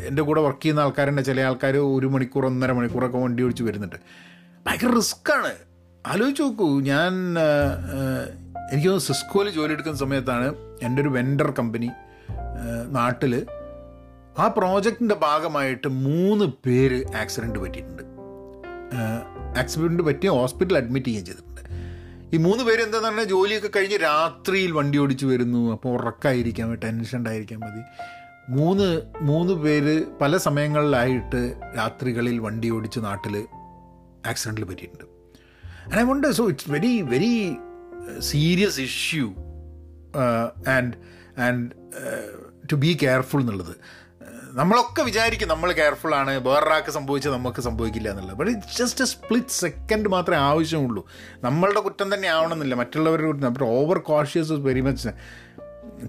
എന്റെ 0.07 0.21
കൂടെ 0.21 0.41
വർക്ക് 0.41 0.61
ചെയ്യുന്ന 0.61 0.79
ആൾക്കാരുണ്ട്. 0.79 1.21
ചില 1.21 1.41
ആൾക്കാർ 1.41 1.77
ഒരു 1.77 2.07
മണിക്കൂർ 2.07 2.45
ഒന്നര 2.45 2.71
മണിക്കൂറൊക്കെ 2.71 3.17
വണ്ടി 3.17 3.43
ഓടിച്ച് 3.43 3.63
വരുന്നുണ്ട്. 3.63 3.95
ഭയങ്കര 4.67 4.91
റിസ്ക്കാണ് 4.95 5.53
ആലോചിച്ച് 6.07 6.43
നോക്കൂ. 6.43 6.79
ഞാൻ 6.79 7.13
എനിക്ക് 8.71 8.99
സിസ്കോയിൽ 8.99 9.49
ജോലി 9.49 9.71
എടുക്കുന്ന 9.71 9.97
സമയത്താണ് 9.97 10.47
എന്റെ 10.81 11.01
ഒരു 11.01 11.09
വെൻഡർ 11.09 11.51
കമ്പനി 11.51 11.89
നാട്ടിൽ 12.89 13.33
ആ 14.41 14.47
പ്രോജക്റ്റിന്റെ 14.47 15.15
ഭാഗമായിട്ട് 15.15 15.87
മൂന്ന് 15.87 16.45
പേര് 16.65 16.99
ആക്സിഡന്റ് 17.21 17.59
പറ്റിയിട്ടുണ്ട്. 17.59 18.03
ആക്സിഡന്റ് 19.59 20.03
പറ്റി 20.03 20.27
ഹോസ്പിറ്റലിൽ 20.27 20.77
അഡ്മിറ്റ് 20.77 21.07
ചെയ്യുകയും 21.07 21.25
ചെയ്തിട്ടുണ്ട്. 21.25 21.63
ഈ 22.33 22.37
മൂന്ന് 22.37 22.63
പേര് 22.63 22.81
എന്താണെന്ന് 22.81 23.09
പറഞ്ഞാൽ 23.09 23.23
ജോലിയൊക്കെ 23.23 23.69
കഴിഞ്ഞ് 23.75 23.97
രാത്രിയിൽ 23.97 24.71
വണ്ടി 24.71 24.97
ഓടിച്ച് 24.97 25.25
വരുന്നു. 25.25 25.71
അപ്പോൾ 25.71 25.89
ഉറക്കായിരിക്കാം 25.89 26.75
ടെൻഷൻ 26.75 27.17
ഉണ്ടായിരിക്കാം 27.17 27.59
മതി. 27.59 27.83
മൂന്ന് 28.49 29.01
മൂന്ന് 29.21 29.53
പേര് 29.53 30.05
പല 30.21 30.37
സമയങ്ങളിലായിട്ട് 30.37 31.41
രാത്രികളിൽ 31.77 32.39
വണ്ടി 32.39 32.69
ഓടിച്ച് 32.69 32.99
നാട്ടിൽ 32.99 33.35
ആക്സിഡന്റിൽ 34.25 34.65
പറ്റിയിട്ടുണ്ട്. 34.65 35.05
And 35.85 35.99
I 35.99 36.03
wonder 36.03 36.31
so 36.31 36.47
it's 36.47 36.71
very 36.71 37.01
very 37.01 37.57
serious 38.19 38.79
issue 38.81 39.27
and 40.75 40.93
and 41.39 41.71
to 42.71 42.75
be 42.75 42.97
careful 43.03 43.41
എന്നുള്ളത്. 43.41 43.75
നമ്മളൊക്കെ 44.57 45.01
വിചാരിക്കും 45.03 45.47
നമ്മൾ 45.47 45.71
കെയർഫുൾ 45.71 46.15
ആണ്. 46.15 46.37
വേറൊരാൾക്ക് 46.37 46.91
സംഭവിച്ചാൽ 46.91 47.31
നമുക്ക് 47.31 47.61
സംഭവിക്കില്ല 47.61 48.09
എന്നുള്ളത്. 48.09 48.37
But 48.37 48.51
it's 48.51 48.77
just 48.77 49.03
a 49.03 49.07
split 49.07 49.47
second 49.47 50.09
മാത്രമേ 50.09 50.37
ആവശ്യമുള്ളൂ. 50.37 51.05
നമ്മളുടെ 51.43 51.79
കുറ്റം 51.79 52.13
തന്നെ 52.13 52.27
ആവണമെന്നില്ല. 52.27 52.75
മറ്റുള്ളവരുടെ 52.75 53.27
കുറ്റം. 53.27 53.45
അപ്പോൾ 53.45 53.65
ഓവർ 53.65 53.97
കോഷ്യസ് 53.97 54.51
വെരി 54.51 54.81
മച്ച് 54.81 55.09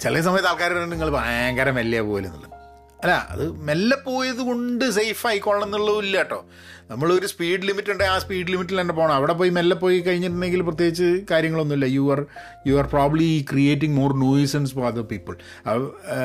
ചില 0.00 0.20
സമയത്ത് 0.20 0.48
ആൾക്കാർ 0.48 0.72
നിങ്ങൾ 0.90 1.11
ഭയങ്കര 1.11 1.70
മെല്ലിയ 1.70 2.00
പോലെ 2.00 2.26
എന്നുള്ളത്. 2.26 2.57
അല്ല 3.02 3.26
അത് 3.30 3.52
മെല്ലെ 3.52 3.96
പോയത് 4.06 4.40
കൊണ്ട് 4.48 4.90
സേഫ് 4.90 5.26
ആയിക്കോളണം 5.26 5.64
എന്നുള്ളതും 5.64 6.04
ഇല്ല 6.04 6.16
കേട്ടോ 6.16 6.44
നമ്മളൊരു 6.90 7.26
സ്പീഡ് 7.26 7.61
ലിമിറ്റ് 7.61 7.90
ഉണ്ട്. 7.90 8.04
ആ 8.04 8.18
സ്പീഡ് 8.18 8.48
ലിമിറ്റിൽ 8.48 8.80
തന്നെ 8.80 8.94
പോകണം 8.94 9.14
അവിടെ 9.14 9.32
പോയി 9.32 9.50
മെല്ലെ 9.50 9.76
പോയി 9.76 9.98
കഴിഞ്ഞിട്ടുണ്ടെങ്കിൽ 10.00 10.62
പ്രത്യേകിച്ച് 10.62 11.08
കാര്യങ്ങളൊന്നുമില്ല. 11.30 11.87
You 11.96 12.12
are 12.12 12.26
you 12.66 12.74
are 12.74 12.87
probably 12.87 13.46
creating 13.52 13.96
more 13.96 14.12
nuisance 14.20 14.74
for 14.74 14.87
other 14.87 15.02
people 15.02 15.37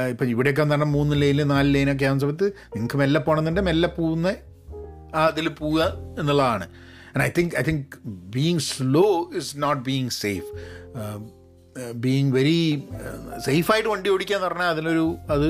ഇപ്പം 0.09 0.25
ഇവിടെയൊക്കെ 0.29 0.62
എന്ന് 0.62 0.86
മൂന്ന് 0.86 1.21
ലൈനിൽ 1.21 1.43
നാല് 1.43 1.75
ലൈനൊക്കെ 1.75 2.05
ആകുന്ന 2.05 2.21
സമയത്ത് 2.21 2.49
നിങ്ങൾക്ക് 2.75 2.97
മെല്ലെ 2.97 3.21
പോകണമെന്നുണ്ടെങ്കിൽ 3.21 3.71
മെല്ലെ 3.71 3.89
പോകുന്ന 3.89 4.36
അതിൽ 5.15 5.49
പോവുക 5.49 5.81
എന്നുള്ളതാണ്. 6.19 6.67
And 7.13 7.23
I 7.23 7.29
think 7.38 7.55
I 7.59 7.63
think 7.63 7.86
being 8.36 8.59
slow 8.59 9.29
is 9.36 9.63
not 9.63 9.83
being 9.83 10.09
safe 10.09 10.49
being 11.95 12.31
very 12.31 12.83
സേഫായിട്ട് 13.45 13.89
വണ്ടി 13.89 14.09
ഓടിക്കുക 14.09 14.36
എന്ന് 14.36 14.47
പറഞ്ഞാൽ 14.47 14.69
അതിലൊരു 14.69 15.15
അത് 15.29 15.47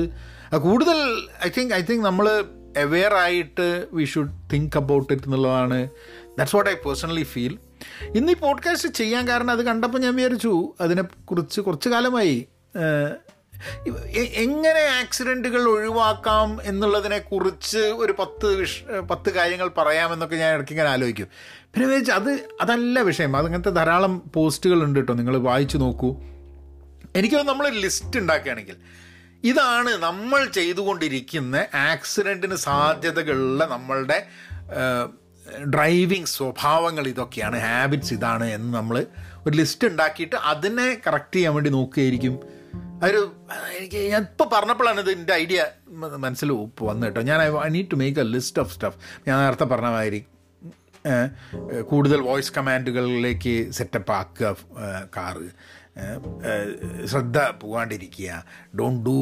കൂടുതൽ 0.52 1.28
ഐ 1.46 1.50
തിങ്ക് 1.58 1.74
ഐ 1.74 1.82
തിങ്ക് 1.82 2.04
നമ്മൾ 2.04 2.44
അവെയർ 2.78 3.14
ആയിട്ട് 3.14 3.86
we 3.92 4.04
should 4.04 4.30
think 4.52 4.76
about 4.76 5.12
it 5.12 5.24
എന്നുള്ളതാണ്. 5.24 5.88
That's 6.38 6.56
what 6.56 6.70
I 6.70 6.74
personally 6.74 7.22
feel 7.22 7.58
ഇന്ന് 8.16 8.32
ഈ 8.32 8.34
പോഡ്കാസ്റ്റ് 8.34 8.88
ചെയ്യാൻ 8.88 9.28
കാരണം 9.28 9.50
അത് 9.50 9.62
കണ്ടപ്പോൾ 9.64 9.98
ഞാൻ 9.98 10.16
വിചാരിച്ചു 10.16 10.72
അതിനെക്കുറിച്ച് 10.80 11.60
കുറച്ച് 11.60 11.88
കാലമായി. 11.88 12.48
എങ്ങനെ 14.34 14.80
ആക്സിഡന്റുകൾ 15.00 15.68
ഒഴിവാക്കാം 15.68 16.58
എന്നുള്ളതിനെക്കുറിച്ച് 16.62 17.78
ഒരു 17.78 18.14
പത്ത് 18.18 18.46
വിഷ 18.46 18.82
പത്ത് 19.10 19.30
കാര്യങ്ങൾ 19.30 19.68
പറയാമെന്നൊക്കെ 19.68 20.36
ഞാൻ 20.36 20.54
ഇടയ്ക്ക് 20.54 20.72
ഇങ്ങനെ 20.72 20.88
ആലോചിക്കും. 20.88 21.26
പിന്നെ 21.74 21.86
വിചാരിച്ചു 21.86 22.12
അത് 22.12 22.48
അതല്ല 22.60 23.00
വിഷയം. 23.00 23.36
അതങ്ങനത്തെ 23.36 23.70
ധാരാളം 23.70 24.22
പോസ്റ്റുകൾ 24.34 24.84
ഉണ്ട് 24.84 24.98
കേട്ടോ 24.98 25.14
നിങ്ങൾ 25.14 25.36
വായിച്ചു 25.36 25.78
നോക്കൂ. 25.78 26.16
എനിക്കത് 27.16 27.42
നമ്മൾ 27.42 27.68
ലിസ്റ്റ് 27.68 28.18
ഉണ്ടാക്കുകയാണെങ്കിൽ. 28.18 28.76
ഇതാണ് 29.50 29.92
നമ്മൾ 30.06 30.40
ചെയ്തുകൊണ്ടിരിക്കുന്ന 30.58 31.56
ആക്സിഡന്റിന് 31.90 32.56
സാധ്യതകളുള്ള 32.68 33.64
നമ്മളുടെ 33.74 34.18
ഡ്രൈവിംഗ് 35.74 36.32
സ്വഭാവങ്ങൾ 36.36 37.04
ഇതൊക്കെയാണ് 37.12 37.56
ഹാബിറ്റ്സ് 37.66 38.12
ഇതാണ് 38.18 38.46
എന്ന് 38.56 38.70
നമ്മൾ 38.78 38.96
ഒരു 39.46 39.54
ലിസ്റ്റ് 39.60 39.88
ഉണ്ടാക്കിയിട്ട് 39.90 40.36
അതിനെ 40.52 40.88
കറക്റ്റ് 41.06 41.36
ചെയ്യാൻ 41.38 41.54
വേണ്ടി 41.56 41.70
നോക്കുകയായിരിക്കും. 41.78 42.36
അതൊരു 43.02 43.22
എനിക്ക് 43.78 44.00
ഞാൻ 44.12 44.22
ഇപ്പോൾ 44.30 44.48
പറഞ്ഞപ്പോഴാണ് 44.54 45.00
ഇത് 45.04 45.10
എന്റെ 45.16 45.34
ഐഡിയ 45.42 45.60
മനസ്സിൽ 46.24 46.50
വന്നു 46.90 47.04
കേട്ടോ. 47.06 47.22
ഞാൻ 47.30 47.38
I 47.64 47.68
need 47.76 47.90
to 47.92 47.98
make 48.02 48.20
a 48.24 48.26
list 48.36 48.60
of 48.62 48.72
stuff 48.76 48.98
ഞാൻ 49.28 49.36
നേരത്തെ 49.44 49.66
പറഞ്ഞ 49.72 49.90
മാതിരി 49.96 50.20
കൂടുതൽ 51.90 52.20
വോയിസ് 52.28 52.52
കമാൻഡുകളിലേക്ക് 52.56 53.54
സെറ്റപ്പ് 53.78 54.12
ആക്കുക 54.20 54.56
കാറ്. 55.16 55.46
ശ്രദ്ധ 57.04 57.38
പോകാണ്ടിരിക്കുക. 57.62 58.44
ഡോണ്ട് 58.78 59.06
ഡൂ 59.06 59.16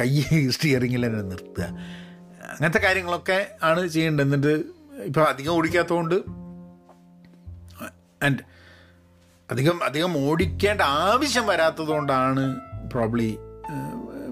കൈ 0.00 0.20
സ്റ്റിയറിങ്ങിൽ 0.48 1.06
തന്നെ 1.06 1.22
നിർത്തുക. 1.22 1.64
അങ്ങനത്തെ 2.50 2.78
കാര്യങ്ങളൊക്കെ 2.78 3.56
ആണ് 3.62 3.88
ചെയ്യേണ്ടത്. 3.88 4.24
എന്നിട്ട് 4.24 4.64
ഇപ്പോൾ 5.04 5.24
അധികം 5.24 5.52
ഓടിക്കാത്തതുകൊണ്ട് 5.52 6.14
ആൻഡ് 8.22 8.38
അധികം 9.50 9.84
അധികം 9.84 10.28
ഓടിക്കേണ്ട 10.28 10.80
ആവശ്യം 10.80 11.46
വരാത്തതുകൊണ്ടാണ് 11.46 12.60
probably 12.92 13.38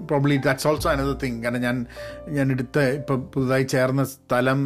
probably 0.05 0.35
that's 0.37 0.67
also 0.67 0.89
another 0.89 1.13
thing 1.13 1.43
കാരണം 1.43 1.61
ഞാൻ 1.61 1.85
ഞാൻ 2.29 2.51
എടുത്ത 2.51 2.79
ഇപ്പം 2.79 3.21
പുതുതായി 3.21 3.63
ചേർന്ന 3.63 4.03
സ്ഥലം 4.03 4.63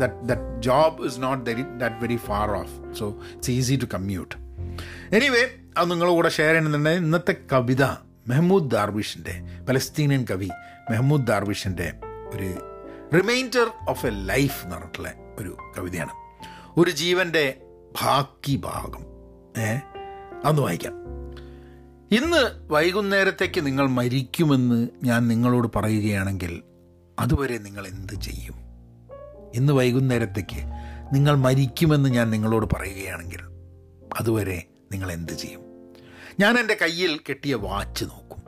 that 0.00 0.28
that 0.28 0.62
job 0.62 1.06
is 1.06 1.22
not 1.22 1.44
that 1.78 1.96
very 2.02 2.16
far 2.16 2.50
off 2.50 2.94
so 2.98 3.08
it's 3.34 3.50
easy 3.50 3.76
to 3.76 3.88
commute 3.94 4.34
anyway 5.12 5.48
അത് 5.78 5.90
നിങ്ങളുടെ 5.90 6.14
കൂടെ 6.14 6.28
ഷെയർ 6.28 6.52
ചെയ്യുന്നുണ്ടെങ്കിൽ 6.54 7.00
ഇന്നത്തെ 7.00 7.34
കവിത 7.52 7.82
മെഹമ്മൂദ് 8.28 8.70
ദാർവിഷിന്റെ 8.70 9.40
പലസ്തീനിയൻ 9.68 10.26
കവി 10.30 10.48
മെഹമ്മൂദ് 10.90 11.26
ദാർവിഷിന്റെ 11.26 11.92
ഒരു 12.34 12.78
റിമൈൻഡർ 13.14 13.70
ഓഫ് 13.88 14.06
എ 14.06 14.10
ലൈഫ് 14.10 14.64
എന്ന് 14.64 14.76
പറഞ്ഞിട്ടുള്ള 14.76 15.12
ഒരു 15.38 15.56
കവിതയാണ്. 15.78 16.10
ഒരു 16.76 16.90
ജീവന്റെ 16.90 17.58
ബാക്കി 18.02 18.56
ഭാഗം. 18.56 19.00
ഏ? 19.62 19.76
അന്ന് 20.44 20.62
വായിക്കാം. 20.62 20.92
ഇന്ന് 22.16 22.72
വൈകുന്നേരത്തേക്ക് 22.72 23.66
നിങ്ങൾ 23.66 23.86
മരിക്കുമെന്ന് 23.88 24.88
ഞാൻ 25.04 25.28
നിങ്ങളോട് 25.28 25.68
പറയുകയാണെങ്കിൽ 25.76 26.62
അതുവരെ 27.18 27.58
നിങ്ങൾ 27.58 27.86
എന്ത് 27.86 28.12
ചെയ്യും? 28.12 28.54
ഇന്ന് 29.54 29.72
വൈകുന്നേരത്തേക്ക് 29.72 30.62
നിങ്ങൾ 31.12 31.34
മരിക്കുമെന്ന് 31.34 32.08
ഞാൻ 32.08 32.30
നിങ്ങളോട് 32.30 32.74
പറയുകയാണെങ്കിൽ 32.74 33.40
അതുവരെ 34.20 34.64
നിങ്ങൾ 34.92 35.12
എന്ത് 35.12 35.32
ചെയ്യും? 35.32 35.60
ഞാൻ 36.40 36.58
എന്റെ 36.58 36.76
കയ്യിൽ 36.82 37.20
കെട്ടിയ 37.28 37.54
വാച്ച് 37.54 38.04
നോക്കും. 38.04 38.42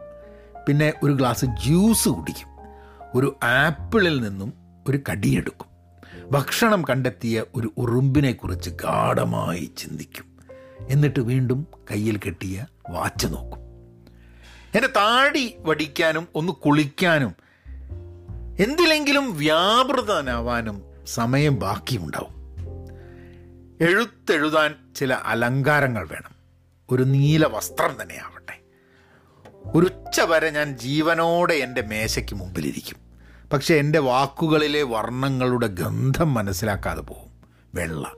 പിന്നെ 0.68 0.92
ഒരു 1.02 1.12
ഗ്ലാസ് 1.12 1.44
ജ്യൂസ് 1.44 2.08
കുടിക്കും. 2.08 2.48
ഒരു 3.14 3.38
ആപ്പിളിൽ 3.42 4.20
നിന്നും 4.20 4.52
ഒരു 4.88 5.00
കടിയെടുക്കും 5.10 5.68
ഭക്ഷണം 6.30 6.82
കണ്ടെത്തിയ 6.90 7.44
ഒരു 7.54 7.72
ഉറുമ്പിനെക്കുറിച്ച് 7.76 8.70
ഗാഠമായി 8.70 9.70
ചിന്തിക്കും. 9.76 10.24
എന്നിട്ട് 10.88 11.20
വീണ്ടും 11.20 11.66
കയ്യിൽ 11.90 12.20
കെട്ടിയ 12.26 12.66
വാച്ച് 12.90 13.26
നോക്കും. 13.26 13.58
എന്റെ 14.74 14.88
താടി 14.88 15.54
വടിക്കാനും 15.58 16.28
ഒന്ന് 16.34 16.52
കുളിക്കാനും 16.52 17.34
എന്തിലെങ്കിലും 18.60 19.38
വ്യാപൃതനാവാനും 19.38 20.82
സമയം 21.06 21.58
ബാക്കിയുണ്ടാവും. 21.58 22.37
എഴുത്തെഴുതാൻ 23.80 24.94
ചില 24.96 25.14
അലങ്കാരങ്ങൾ 25.14 26.08
വേണം. 26.08 26.30
ഒരു 26.90 27.02
നീല 27.02 27.46
വസ്ത്രം 27.46 28.02
തന്നെയാവട്ടെ. 28.02 28.58
ഒരുച്ച 29.74 30.20
വരെ 30.20 30.50
ഞാൻ 30.50 30.78
ജീവനോടെ 30.78 31.54
എന്റെ 31.54 31.82
മേശയ്ക്ക് 31.82 32.34
മുമ്പിലിരിക്കും. 32.34 32.96
പക്ഷെ 33.52 33.74
എന്റെ 33.74 33.98
വാക്കുകളിലെ 33.98 34.82
വർണങ്ങളുടെ 34.82 35.66
ഗന്ധം 35.66 36.34
മനസ്സിലാക്കാതെ 36.34 37.00
പോകും. 37.00 37.30
വെള്ള 37.74 38.12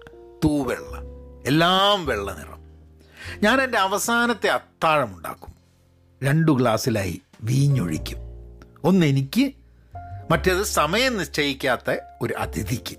തൂവെള്ള 0.44 1.00
എല്ലാം 1.46 2.06
വെള്ള 2.06 2.32
നിറം. 2.32 2.60
ഞാൻ 3.42 3.60
എന്റെ 3.60 3.78
അവസാനത്തെ 3.78 4.48
അത്താഴം 4.48 5.16
ഉണ്ടാക്കും 5.16 5.54
രണ്ടു 6.24 6.52
ഗ്ലാസ്സിലായി 6.52 7.22
വീഞ്ഞൊഴിക്കും. 7.42 8.18
ഒന്ന് 8.84 9.06
എനിക്ക് 9.06 9.52
മറ്റേത് 10.30 10.62
സമയം 10.62 11.16
നിശ്ചയിക്കാത്ത 11.16 11.96
ഒരു 12.22 12.34
അതിഥിക്ക്. 12.34 12.96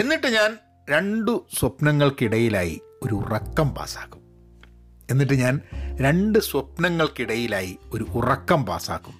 എന്നിട്ട് 0.00 0.26
ഞാൻ 0.26 0.58
രണ്ടു 0.90 1.46
സ്വപ്നങ്ങൾക്കിടയിലായി 1.58 2.80
ഒരു 3.02 3.14
ഉറക്കം 3.14 3.68
പാസ്സാക്കും 3.68 4.20
എന്നിട്ട് 5.10 5.32
ഞാൻ 5.32 5.60
രണ്ട് 6.00 6.38
സ്വപ്നങ്ങൾക്കിടയിലായി 6.38 7.78
ഒരു 7.92 8.04
ഉറക്കം 8.04 8.66
പാസ്സാക്കും 8.66 9.14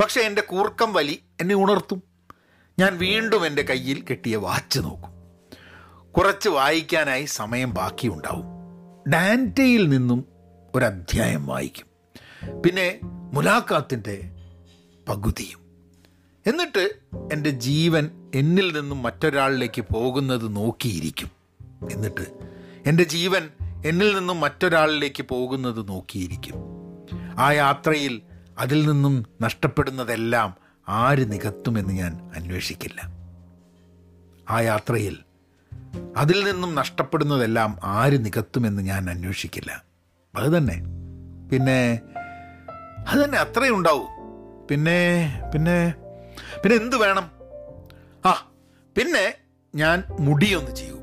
പക്ഷേ 0.00 0.20
എന്റെ 0.20 0.42
കൂർക്കം 0.42 0.92
വലി 0.92 1.18
എന്നെ 1.40 1.54
ഉണർത്തും. 1.54 2.02
ഞാൻ 2.78 2.98
വീണ്ടും 2.98 3.46
എന്റെ 3.46 3.62
കയ്യിൽ 3.62 4.04
കെട്ടിയ 4.10 4.36
വാച്ച് 4.36 4.80
നോക്കും. 4.80 5.10
കുറച്ച് 6.12 6.48
വായിക്കാനായി 6.48 7.24
സമയം 7.24 7.74
ബാക്കിയുണ്ടാവും. 7.74 8.44
ഡാന്റയിൽ 9.10 9.88
നിന്നും 9.88 10.24
ഒരധ്യായം 10.74 11.46
വായിക്കും. 11.46 11.86
പിന്നെ 12.62 12.98
മുലാഖാത്തിന്റെ 13.32 14.30
പകുതിയും. 15.08 15.63
എന്നിട്ട് 16.46 16.90
എന്റെ 17.32 17.50
ജീവൻ 17.50 18.10
എന്നിൽ 18.34 18.80
നിന്നും 18.80 19.02
മറ്റൊരാളിലേക്ക് 19.02 19.84
പോകുന്നത് 19.92 20.56
നോക്കിയിരിക്കും. 20.56 21.30
എന്നിട്ട് 21.92 22.26
എന്റെ 22.86 23.04
ജീവൻ 23.04 23.48
എന്നിൽ 23.86 24.18
നിന്നും 24.18 24.40
മറ്റൊരാളിലേക്ക് 24.40 25.22
പോകുന്നത് 25.22 25.88
നോക്കിയിരിക്കും. 25.88 26.54
ആ 27.38 27.52
യാത്രയിൽ 27.52 28.22
അതിൽ 28.58 28.86
നിന്നും 28.86 29.26
നഷ്ടപ്പെടുന്നതെല്ലാം 29.40 30.54
ആര് 30.88 31.32
നികത്തുമെന്ന് 31.32 31.94
ഞാൻ 31.94 32.30
അന്വേഷിക്കില്ല. 32.36 33.12
ആ 34.50 34.60
യാത്രയിൽ 34.60 35.18
അതിൽ 36.16 36.44
നിന്നും 36.44 36.74
നഷ്ടപ്പെടുന്നതെല്ലാം 36.74 37.78
ആര് 37.84 38.24
നികത്തുമെന്ന് 38.24 38.82
ഞാൻ 38.82 39.10
അന്വേഷിക്കില്ല. 39.10 39.84
അത് 40.34 40.56
തന്നെ. 40.56 40.82
പിന്നെ 41.52 42.00
അത് 43.08 43.24
തന്നെ 43.24 43.38
അത്രയും 43.38 43.76
ഉണ്ടാവും. 43.76 44.06
പിന്നെ 44.70 45.30
പിന്നെ 45.54 45.94
പിന്നെ 46.62 46.76
എന്ത് 46.76 46.96
വേണം? 46.96 47.30
ആ 48.26 48.52
പിന്നെ 48.96 49.34
ഞാൻ 49.74 50.04
മുടിയൊന്ന് 50.20 50.76
ചെയ്യും. 50.76 50.98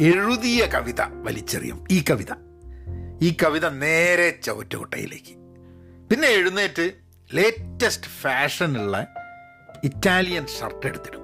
എഴുതിയ 0.00 0.66
കവിത 0.66 1.00
വലിച്ചെറിയും. 1.00 1.84
ഈ 1.90 2.04
കവിത. 2.10 2.32
ഈ 3.22 3.36
കവിത 3.42 3.68
നേരെ 3.68 4.40
ചവറ്റുകൊട്ടയിലേക്ക് 4.44 5.36
പിന്നെ 6.10 6.28
എഴുന്നേറ്റ് 6.28 6.92
ലേറ്റസ്റ്റ് 7.34 8.06
ഫാഷനുള്ള 8.06 9.06
ഇറ്റാലിയൻ 9.84 10.46
ഷർട്ട് 10.46 10.86
എടുത്തിടും. 10.86 11.20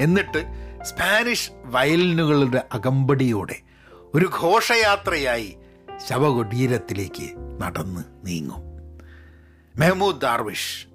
എന്നിട്ട് 0.00 0.44
സ്പാനിഷ് 0.82 1.50
വയലിനുകളുടെ 1.64 2.68
അകമ്പടിയോടെ 2.72 3.56
ഒരു 4.14 4.30
ഘോഷയാത്രയായി 4.40 5.56
ശവകുടീരത്തിലേക്ക് 6.08 7.28
നടന്ന് 7.62 8.26
നീങ്ങും. 8.26 8.60
Mahmoud 9.76 10.20
Darwish 10.20 10.86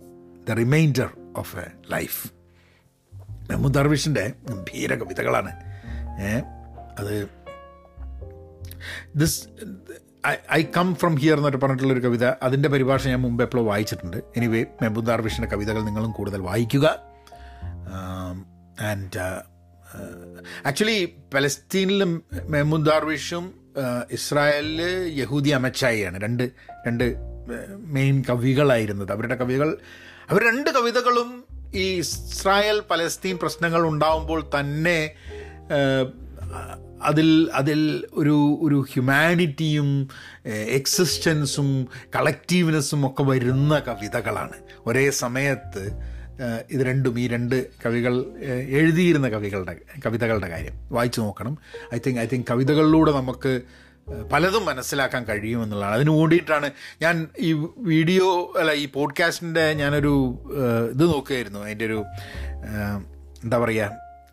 the 0.47 0.51
reminder 0.51 1.09
of 1.37 1.57
a 1.57 1.65
life 1.91 2.31
Mahmoud 3.49 3.73
ദർവിഷിന്റെ 3.73 4.33
ഗംഭീര 4.49 4.95
കവിതകളാണ്. 4.95 5.51
അത് 6.99 7.27
this 9.15 9.47
I 10.53 10.63
come 10.77 10.95
from 10.95 11.15
here 11.15 11.37
എന്നൊക്കെ 11.37 11.57
പറഞ്ഞിട്ടുള്ളൊരു 11.57 12.03
കവിത. 12.05 12.25
അതിന്റെ 12.25 12.69
പരിഭാഷ 12.69 13.07
ഞാൻ 13.07 13.21
മുമ്പ് 13.21 13.43
എപ്പോഴും 13.43 13.65
വായിച്ചിട്ടുണ്ട്. 13.65 14.17
എനിവേ 14.37 14.65
മെഹബൂദ് 14.81 15.05
ദാർവിഷിന്റെ 15.05 15.47
കവിതകൾ 15.47 15.81
നിങ്ങളും 15.83 16.11
കൂടുതൽ 16.11 16.41
വായിക്കുക. 16.41 16.87
ആൻഡ് 18.81 19.19
ആക്ച്വലി 20.65 21.15
പലസ്തീനിലും 21.33 22.23
മെഹ്മൂദ് 22.43 22.85
ദാർവിഷും 22.85 23.53
ഇസ്രായേലിൽ 24.11 24.81
യഹൂദി 25.21 25.49
അമച്ചായിയാണ്. 25.49 26.21
രണ്ട് 26.21 26.51
രണ്ട് 26.87 27.15
മെയിൻ 27.77 28.23
കവികളായിരുന്നത്. 28.29 29.11
അവരുടെ 29.11 29.35
കവികൾ 29.35 29.77
അവർ 30.29 30.47
രണ്ട് 30.47 30.69
കവിതകളും 30.69 31.43
ഈ 31.75 31.99
ഇസ്രായേൽ 31.99 32.83
പലസ്തീൻ 32.91 33.37
പ്രശ്നങ്ങൾ 33.37 33.81
ഉണ്ടാവുമ്പോൾ 33.87 34.49
തന്നെ 34.59 35.11
അതിൽ 37.03 37.49
അതിൽ 37.53 38.07
ഒരു 38.13 38.59
ഒരു 38.61 38.85
ഹ്യൂമാനിറ്റിയും 38.91 40.07
എക്സിസ്റ്റൻസും 40.77 41.87
കളക്റ്റീവ്നെസ്സും 42.15 43.07
ഒക്കെ 43.07 43.23
വരുന്ന 43.23 43.79
കവിതകളാണ്. 43.79 44.57
ഒരേ 44.85 45.09
സമയത്ത് 45.09 45.83
ഇത് 46.71 46.81
രണ്ടും 46.81 47.19
ഈ 47.19 47.27
രണ്ട് 47.27 47.67
കവികൾ 47.85 48.13
എഴുതിയിരുന്ന 48.77 49.29
കവികളുടെ 49.29 49.75
കവിതകളുടെ 50.05 50.49
കാര്യം. 50.49 50.73
വായിച്ചു 50.91 51.21
നോക്കണം. 51.21 51.57
ഐ 51.95 51.99
തിങ്ക് 52.07 52.19
ഐ 52.21 52.25
തിങ്ക് 52.25 52.47
കവിതകളിലൂടെ 52.51 53.11
നമുക്ക് 53.11 53.61
പലതും 54.07 54.65
മനസ്സിലാക്കാൻ 54.65 55.23
കഴിയുമെന്നുള്ളതാണ് 55.23 55.95
അതിന് 55.95 56.09
വേണ്ടിയിട്ടാണ് 56.09 56.71
ഞാൻ 57.01 57.27
ഈ 57.39 57.53
വീഡിയോ 57.77 58.53
അല്ല 58.59 58.71
ഈ 58.71 58.85
പോഡ്കാസ്റ്റിന്റെ 58.85 59.73
ഞാനൊരു 59.73 60.39
ഇത് 60.91 61.03
നോക്കുകയായിരുന്നു. 61.03 61.59
അതിന്റെ 61.59 61.85
ഒരു 61.85 62.05
എന്താ 63.43 63.57
പറയുക 63.57 63.91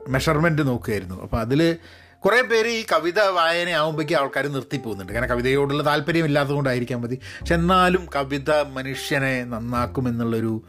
മെഷർമെന്റ് 0.08 0.66
നോക്കുകയായിരുന്നു. 0.66 1.22
അപ്പോൾ 1.22 1.40
അതിൽ 1.40 1.76
കുറേ 2.18 2.42
പേര് 2.42 2.68
ഈ 2.68 2.84
കവിത 2.92 3.20
വായനയാകുമ്പോഴേക്കും 3.20 4.16
ആൾക്കാർ 4.16 4.46
നിർത്തിപ്പോകുന്നുണ്ട് 4.46 5.12
കാരണം 5.12 5.28
കവിതയോടുള്ള 5.28 5.84
താല്പര്യം 5.84 6.24
ഇല്ലാത്തതുകൊണ്ടായിരിക്കാൻ 6.24 7.00
മതി. 7.00 7.18
പക്ഷെ 7.40 7.54
എന്നാലും 7.54 8.08
കവിത 8.16 8.50
മനുഷ്യനെ 8.50 9.44
നന്നാക്കുമെന്നുള്ളൊരു 9.44 10.64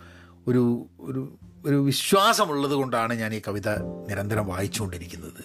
ഒരു 0.48 0.88
ഒരു 1.00 1.38
ഒരു 1.66 1.76
വിശ്വാസമുള്ളത് 1.76 2.72
കൊണ്ടാണ് 2.72 3.14
ഞാൻ 3.14 3.34
ഈ 3.34 3.42
കവിത 3.48 3.70
നിരന്തരം 4.10 4.48
വായിച്ചുകൊണ്ടിരിക്കുന്നത്. 4.48 5.44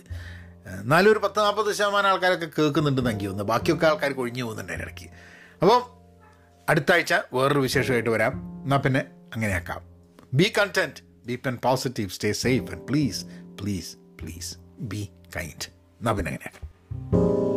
എന്നാലും 0.68 1.12
ഒരു 1.12 1.18
പത്ത് 1.18 1.38
നാൽപ്പത് 1.38 1.74
ശതമാനം 1.74 2.08
ആൾക്കാരൊക്കെ 2.08 2.48
കേൾക്കുന്നുണ്ടെന്ന് 2.58 3.10
എനിക്ക് 3.10 3.26
തോന്നുന്നു 3.26 3.52
ബാക്കിയൊക്കെ 3.52 3.86
ആൾക്കാർ 3.86 4.12
കൊഴിഞ്ഞു 4.12 4.44
പോകുന്നുണ്ട് 4.44 4.72
ഇടയ്ക്ക്. 4.72 5.10
അപ്പം 5.62 5.82
അടുത്ത 6.68 6.92
ആഴ്ച 6.92 7.14
വേറൊരു 7.32 7.58
വിശേഷമായിട്ട് 7.58 8.10
വരാം. 8.10 8.62
എന്നാൽ 8.62 8.78
പിന്നെ 8.78 9.00
അങ്ങനെയാക്കാം. 9.34 9.82
Be 10.34 10.52
content 10.58 11.02
be 11.26 11.36
pen 11.36 11.58
positive 11.64 12.10
stay 12.10 12.32
safe 12.32 12.70
and 12.72 12.88
please 12.88 13.24
please 13.60 13.96
please 13.96 14.56
be 14.80 15.08
kind 15.36 15.66
എന്നാൽ 15.70 16.12
പിന്നെ 16.12 16.32
അങ്ങനെയാക്കാം. 16.32 17.55